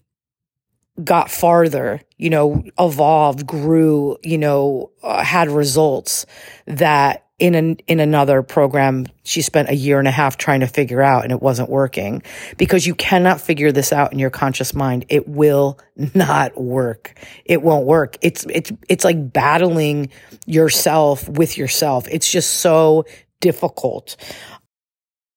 got 1.02 1.30
farther, 1.30 2.00
you 2.16 2.30
know, 2.30 2.64
evolved, 2.78 3.46
grew, 3.46 4.16
you 4.22 4.38
know, 4.38 4.90
uh, 5.02 5.22
had 5.22 5.48
results 5.48 6.26
that 6.66 7.26
in 7.38 7.54
an, 7.54 7.76
in 7.86 8.00
another 8.00 8.42
program 8.42 9.06
she 9.22 9.42
spent 9.42 9.68
a 9.68 9.74
year 9.74 9.98
and 9.98 10.08
a 10.08 10.10
half 10.10 10.38
trying 10.38 10.60
to 10.60 10.66
figure 10.66 11.02
out 11.02 11.22
and 11.22 11.32
it 11.32 11.42
wasn't 11.42 11.68
working. 11.68 12.22
Because 12.56 12.86
you 12.86 12.94
cannot 12.94 13.40
figure 13.40 13.72
this 13.72 13.92
out 13.92 14.12
in 14.12 14.18
your 14.18 14.30
conscious 14.30 14.74
mind. 14.74 15.04
It 15.08 15.28
will 15.28 15.78
not 16.14 16.58
work. 16.60 17.14
It 17.44 17.62
won't 17.62 17.86
work. 17.86 18.16
It's 18.22 18.46
it's 18.48 18.72
it's 18.88 19.04
like 19.04 19.32
battling 19.32 20.10
yourself 20.46 21.28
with 21.28 21.58
yourself. 21.58 22.08
It's 22.10 22.30
just 22.30 22.54
so 22.54 23.04
difficult 23.40 24.16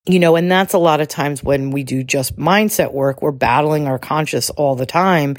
you 0.09 0.19
know 0.19 0.35
and 0.35 0.51
that's 0.51 0.73
a 0.73 0.77
lot 0.77 1.01
of 1.01 1.07
times 1.07 1.43
when 1.43 1.71
we 1.71 1.83
do 1.83 2.03
just 2.03 2.35
mindset 2.35 2.93
work 2.93 3.21
we're 3.21 3.31
battling 3.31 3.87
our 3.87 3.99
conscious 3.99 4.49
all 4.51 4.75
the 4.75 4.85
time 4.85 5.35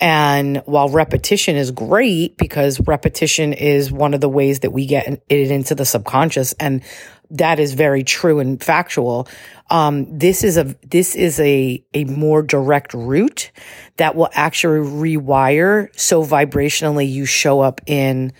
and 0.00 0.62
while 0.66 0.88
repetition 0.88 1.56
is 1.56 1.70
great 1.70 2.36
because 2.36 2.80
repetition 2.80 3.52
is 3.52 3.92
one 3.92 4.12
of 4.14 4.20
the 4.20 4.28
ways 4.28 4.60
that 4.60 4.70
we 4.70 4.86
get 4.86 5.22
it 5.28 5.50
into 5.50 5.74
the 5.74 5.84
subconscious 5.84 6.52
and 6.54 6.82
that 7.30 7.58
is 7.58 7.74
very 7.74 8.04
true 8.04 8.38
and 8.38 8.62
factual. 8.62 9.26
Um, 9.70 10.18
this 10.18 10.44
is 10.44 10.56
a, 10.56 10.76
this 10.86 11.14
is 11.14 11.40
a, 11.40 11.84
a 11.94 12.04
more 12.04 12.42
direct 12.42 12.94
route 12.94 13.50
that 13.96 14.14
will 14.14 14.28
actually 14.32 14.80
rewire. 14.80 15.88
So 15.98 16.24
vibrationally 16.24 17.10
you 17.10 17.24
show 17.24 17.60
up 17.60 17.80
in, 17.86 18.32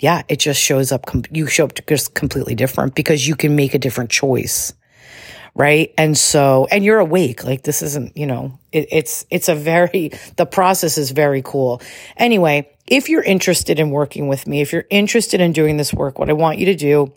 yeah, 0.00 0.22
it 0.28 0.38
just 0.38 0.60
shows 0.60 0.92
up, 0.92 1.06
you 1.30 1.46
show 1.46 1.64
up 1.64 1.78
just 1.86 2.14
completely 2.14 2.54
different 2.54 2.94
because 2.94 3.26
you 3.26 3.36
can 3.36 3.54
make 3.54 3.74
a 3.74 3.78
different 3.78 4.10
choice 4.10 4.74
right 5.54 5.92
and 5.98 6.16
so 6.16 6.66
and 6.70 6.84
you're 6.84 6.98
awake 6.98 7.44
like 7.44 7.62
this 7.62 7.82
isn't 7.82 8.16
you 8.16 8.26
know 8.26 8.58
it, 8.72 8.88
it's 8.90 9.26
it's 9.30 9.48
a 9.48 9.54
very 9.54 10.10
the 10.36 10.46
process 10.46 10.98
is 10.98 11.10
very 11.10 11.42
cool 11.42 11.80
anyway 12.16 12.68
if 12.86 13.08
you're 13.08 13.22
interested 13.22 13.78
in 13.78 13.90
working 13.90 14.28
with 14.28 14.46
me 14.46 14.60
if 14.60 14.72
you're 14.72 14.86
interested 14.90 15.40
in 15.40 15.52
doing 15.52 15.76
this 15.76 15.92
work 15.92 16.18
what 16.18 16.30
i 16.30 16.32
want 16.32 16.58
you 16.58 16.66
to 16.66 16.74
do 16.74 17.12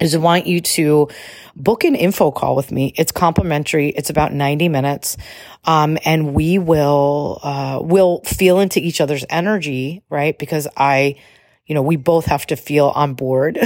is 0.00 0.14
I 0.14 0.18
want 0.18 0.46
you 0.46 0.60
to 0.60 1.08
book 1.54 1.84
an 1.84 1.94
info 1.94 2.30
call 2.30 2.56
with 2.56 2.72
me. 2.72 2.92
It's 2.96 3.12
complimentary. 3.12 3.90
It's 3.90 4.10
about 4.10 4.32
90 4.32 4.68
minutes. 4.68 5.16
Um, 5.64 5.98
and 6.04 6.34
we 6.34 6.58
will, 6.58 7.38
uh, 7.42 7.80
will 7.82 8.22
feel 8.24 8.60
into 8.60 8.80
each 8.80 9.00
other's 9.00 9.24
energy, 9.28 10.02
right? 10.08 10.38
Because 10.38 10.66
I, 10.76 11.16
you 11.70 11.74
know, 11.74 11.82
we 11.82 11.94
both 11.94 12.24
have 12.24 12.44
to 12.46 12.56
feel 12.56 12.88
on 12.96 13.14
board. 13.14 13.56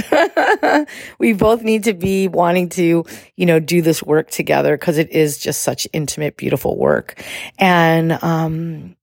we 1.17 1.33
both 1.33 1.63
need 1.63 1.85
to 1.85 1.93
be 1.95 2.27
wanting 2.27 2.69
to, 2.69 3.03
you 3.35 3.45
know, 3.47 3.59
do 3.59 3.81
this 3.81 4.03
work 4.03 4.29
together 4.29 4.77
because 4.77 4.99
it 4.99 5.09
is 5.09 5.39
just 5.39 5.63
such 5.63 5.87
intimate, 5.91 6.37
beautiful 6.37 6.77
work. 6.77 7.19
And, 7.57 8.11
um, 8.23 8.95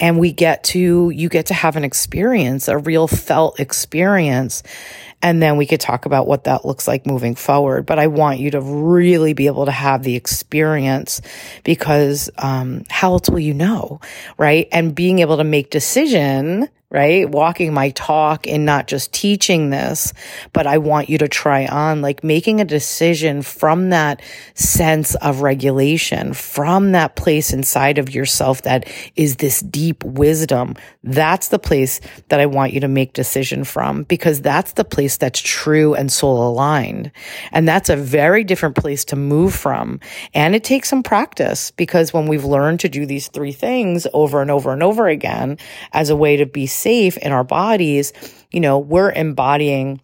and 0.00 0.18
we 0.18 0.32
get 0.32 0.64
to, 0.64 1.10
you 1.10 1.28
get 1.28 1.46
to 1.46 1.54
have 1.54 1.76
an 1.76 1.84
experience, 1.84 2.66
a 2.66 2.76
real 2.76 3.06
felt 3.06 3.60
experience. 3.60 4.64
And 5.22 5.40
then 5.40 5.56
we 5.56 5.64
could 5.64 5.80
talk 5.80 6.04
about 6.04 6.26
what 6.26 6.42
that 6.44 6.64
looks 6.64 6.88
like 6.88 7.06
moving 7.06 7.36
forward. 7.36 7.86
But 7.86 8.00
I 8.00 8.08
want 8.08 8.40
you 8.40 8.50
to 8.50 8.60
really 8.60 9.32
be 9.32 9.46
able 9.46 9.66
to 9.66 9.70
have 9.70 10.02
the 10.02 10.16
experience 10.16 11.20
because 11.62 12.30
um, 12.36 12.82
how 12.90 13.12
else 13.12 13.30
will 13.30 13.38
you 13.38 13.54
know, 13.54 14.00
right? 14.38 14.66
And 14.72 14.92
being 14.92 15.20
able 15.20 15.36
to 15.36 15.44
make 15.44 15.70
decision 15.70 16.68
right? 16.90 17.30
Walking 17.30 17.72
my 17.72 17.90
talk 17.90 18.48
and 18.48 18.66
not 18.66 18.88
just 18.88 19.12
teaching 19.12 19.70
this, 19.70 20.12
but 20.52 20.66
I 20.66 20.78
want 20.78 21.08
you 21.08 21.18
to 21.18 21.28
try 21.28 21.66
on 21.66 22.02
like 22.02 22.24
making 22.24 22.60
a 22.60 22.64
decision 22.64 23.42
from 23.42 23.90
that 23.90 24.20
sense 24.54 25.14
of 25.16 25.42
regulation, 25.42 26.34
from 26.34 26.92
that 26.92 27.14
place 27.14 27.52
inside 27.52 27.98
of 27.98 28.12
yourself 28.12 28.62
that 28.62 28.90
is 29.14 29.36
this 29.36 29.60
deep 29.60 30.02
wisdom. 30.02 30.74
That's 31.04 31.48
the 31.48 31.60
place 31.60 32.00
that 32.28 32.40
I 32.40 32.46
want 32.46 32.72
you 32.72 32.80
to 32.80 32.88
make 32.88 33.12
decision 33.12 33.62
from 33.62 34.02
because 34.04 34.40
that's 34.40 34.72
the 34.72 34.84
place 34.84 35.16
that's 35.16 35.40
true 35.40 35.94
and 35.94 36.10
soul 36.10 36.48
aligned. 36.48 37.12
And 37.52 37.68
that's 37.68 37.88
a 37.88 37.96
very 37.96 38.42
different 38.42 38.74
place 38.74 39.04
to 39.06 39.16
move 39.16 39.54
from. 39.54 40.00
And 40.34 40.56
it 40.56 40.64
takes 40.64 40.88
some 40.88 41.04
practice 41.04 41.70
because 41.70 42.12
when 42.12 42.26
we've 42.26 42.44
learned 42.44 42.80
to 42.80 42.88
do 42.88 43.06
these 43.06 43.28
three 43.28 43.52
things 43.52 44.08
over 44.12 44.42
and 44.42 44.50
over 44.50 44.72
and 44.72 44.82
over 44.82 45.06
again 45.06 45.56
as 45.92 46.10
a 46.10 46.16
way 46.16 46.36
to 46.36 46.46
be 46.46 46.66
safe 46.80 47.16
in 47.18 47.32
our 47.32 47.44
bodies, 47.44 48.12
you 48.50 48.60
know, 48.60 48.78
we're 48.78 49.12
embodying 49.12 50.00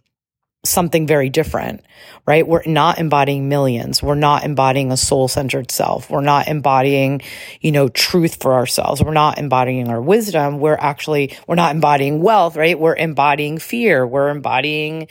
something 0.67 1.07
very 1.07 1.29
different, 1.29 1.81
right? 2.27 2.45
We're 2.45 2.63
not 2.65 2.99
embodying 2.99 3.47
millions. 3.47 4.03
We're 4.03 4.15
not 4.15 4.43
embodying 4.43 4.91
a 4.91 4.97
soul 4.97 5.27
centered 5.27 5.71
self. 5.71 6.09
We're 6.09 6.21
not 6.21 6.47
embodying, 6.47 7.21
you 7.61 7.71
know, 7.71 7.87
truth 7.87 8.41
for 8.41 8.53
ourselves. 8.53 9.01
We're 9.01 9.13
not 9.13 9.37
embodying 9.37 9.87
our 9.87 10.01
wisdom. 10.01 10.59
We're 10.59 10.77
actually, 10.77 11.37
we're 11.47 11.55
not 11.55 11.73
embodying 11.73 12.21
wealth, 12.21 12.57
right? 12.57 12.77
We're 12.77 12.95
embodying 12.95 13.59
fear. 13.59 14.05
We're 14.05 14.29
embodying, 14.29 15.07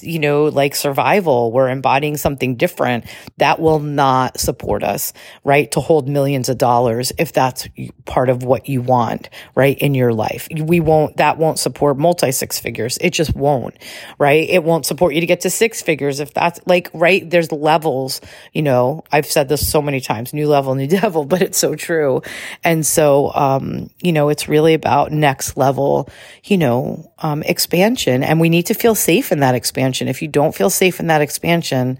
you 0.00 0.18
know, 0.18 0.46
like 0.46 0.74
survival. 0.74 1.52
We're 1.52 1.68
embodying 1.68 2.16
something 2.16 2.56
different 2.56 3.04
that 3.36 3.60
will 3.60 3.80
not 3.80 4.40
support 4.40 4.82
us, 4.82 5.12
right? 5.44 5.70
To 5.72 5.80
hold 5.80 6.08
millions 6.08 6.48
of 6.48 6.58
dollars 6.58 7.12
if 7.18 7.32
that's 7.32 7.68
part 8.06 8.28
of 8.28 8.42
what 8.42 8.68
you 8.68 8.82
want, 8.82 9.30
right? 9.54 9.78
In 9.78 9.94
your 9.94 10.12
life. 10.12 10.48
We 10.50 10.80
won't, 10.80 11.18
that 11.18 11.38
won't 11.38 11.58
support 11.58 11.96
multi 11.96 12.32
six 12.32 12.58
figures. 12.58 12.98
It 13.00 13.10
just 13.10 13.36
won't, 13.36 13.76
right? 14.18 14.48
It 14.48 14.64
won't 14.64 14.84
support 14.84 14.95
you 15.12 15.20
to 15.20 15.26
get 15.26 15.40
to 15.42 15.50
six 15.50 15.82
figures 15.82 16.20
if 16.20 16.34
that's 16.34 16.60
like 16.66 16.90
right? 16.92 17.28
There's 17.28 17.52
levels 17.52 18.20
you 18.52 18.62
know? 18.62 19.04
I've 19.12 19.26
said 19.26 19.48
this 19.48 19.68
so 19.68 19.80
many 19.80 20.00
times 20.00 20.32
new 20.32 20.48
level 20.48 20.74
new 20.74 20.86
devil 21.00 21.24
but 21.24 21.42
it's 21.42 21.58
so 21.58 21.74
true. 21.74 22.22
And 22.64 22.84
so 22.84 23.32
um 23.34 23.90
you 24.00 24.12
know 24.12 24.28
it's 24.28 24.48
really 24.48 24.74
about 24.74 25.12
next 25.12 25.56
level 25.56 26.08
you 26.44 26.58
know 26.58 27.12
um 27.18 27.42
expansion. 27.42 28.22
And 28.22 28.40
we 28.40 28.48
need 28.48 28.66
to 28.66 28.74
feel 28.74 28.94
safe 28.94 29.32
in 29.32 29.40
that 29.40 29.54
expansion. 29.54 30.08
If 30.08 30.22
you 30.22 30.28
don't 30.28 30.54
feel 30.54 30.70
safe 30.70 31.00
in 31.00 31.08
that 31.08 31.22
expansion 31.22 31.98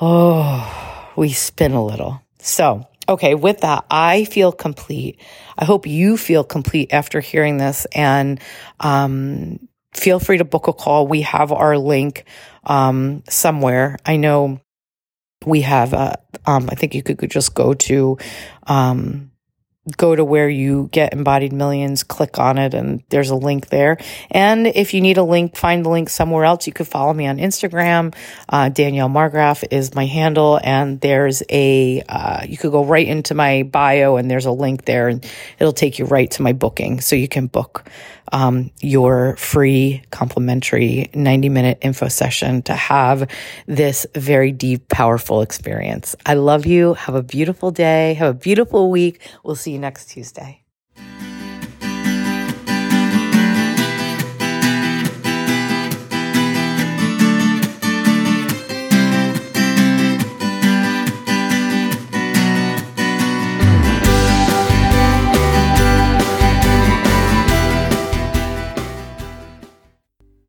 oh 0.00 1.10
we 1.16 1.32
spin 1.32 1.72
a 1.72 1.84
little. 1.84 2.20
So 2.38 2.86
Okay, 3.08 3.34
with 3.34 3.60
that, 3.60 3.84
I 3.90 4.24
feel 4.24 4.52
complete. 4.52 5.18
I 5.58 5.64
hope 5.64 5.86
you 5.86 6.16
feel 6.16 6.44
complete 6.44 6.92
after 6.92 7.20
hearing 7.20 7.58
this. 7.58 7.84
And 7.92 8.40
um, 8.78 9.68
feel 9.92 10.20
free 10.20 10.38
to 10.38 10.44
book 10.44 10.68
a 10.68 10.72
call. 10.72 11.06
We 11.06 11.22
have 11.22 11.52
our 11.52 11.76
link 11.76 12.24
um, 12.64 13.22
somewhere. 13.28 13.98
I 14.04 14.16
know 14.16 14.60
we 15.44 15.62
have, 15.62 15.92
a, 15.92 16.18
um, 16.46 16.68
I 16.70 16.74
think 16.74 16.94
you 16.94 17.02
could, 17.02 17.18
could 17.18 17.30
just 17.30 17.54
go 17.54 17.74
to, 17.74 18.18
um, 18.66 19.32
go 19.96 20.14
to 20.14 20.24
where 20.24 20.48
you 20.48 20.88
get 20.92 21.12
embodied 21.12 21.52
millions, 21.52 22.04
click 22.04 22.38
on 22.38 22.56
it, 22.56 22.72
and 22.72 23.02
there's 23.08 23.30
a 23.30 23.34
link 23.34 23.68
there. 23.68 23.98
And 24.30 24.68
if 24.68 24.94
you 24.94 25.00
need 25.00 25.18
a 25.18 25.24
link, 25.24 25.56
find 25.56 25.84
the 25.84 25.90
link 25.90 26.08
somewhere 26.08 26.44
else. 26.44 26.68
You 26.68 26.72
could 26.72 26.86
follow 26.86 27.12
me 27.12 27.26
on 27.26 27.38
Instagram. 27.38 28.14
Uh, 28.48 28.68
Danielle 28.68 29.08
Margraf 29.08 29.64
is 29.72 29.94
my 29.94 30.06
handle, 30.06 30.60
and 30.62 31.00
there's 31.00 31.42
a 31.50 32.00
uh, 32.08 32.44
you 32.46 32.56
could 32.56 32.70
go 32.70 32.84
right 32.84 33.06
into 33.06 33.34
my 33.34 33.64
bio, 33.64 34.16
and 34.16 34.30
there's 34.30 34.46
a 34.46 34.52
link 34.52 34.84
there, 34.84 35.08
and 35.08 35.26
it'll 35.58 35.72
take 35.72 35.98
you 35.98 36.04
right 36.04 36.30
to 36.30 36.42
my 36.42 36.52
booking, 36.52 37.00
so 37.00 37.16
you 37.16 37.26
can 37.26 37.48
book 37.48 37.84
um, 38.32 38.70
your 38.80 39.36
free 39.36 40.02
complimentary 40.10 41.10
90 41.14 41.48
minute 41.48 41.78
info 41.82 42.08
session 42.08 42.62
to 42.62 42.74
have 42.74 43.30
this 43.66 44.06
very 44.14 44.52
deep, 44.52 44.88
powerful 44.88 45.42
experience. 45.42 46.16
I 46.26 46.34
love 46.34 46.66
you. 46.66 46.94
Have 46.94 47.14
a 47.14 47.22
beautiful 47.22 47.70
day. 47.70 48.14
Have 48.14 48.30
a 48.30 48.38
beautiful 48.38 48.90
week. 48.90 49.20
We'll 49.44 49.56
see 49.56 49.72
you 49.72 49.78
next 49.78 50.06
Tuesday. 50.06 50.61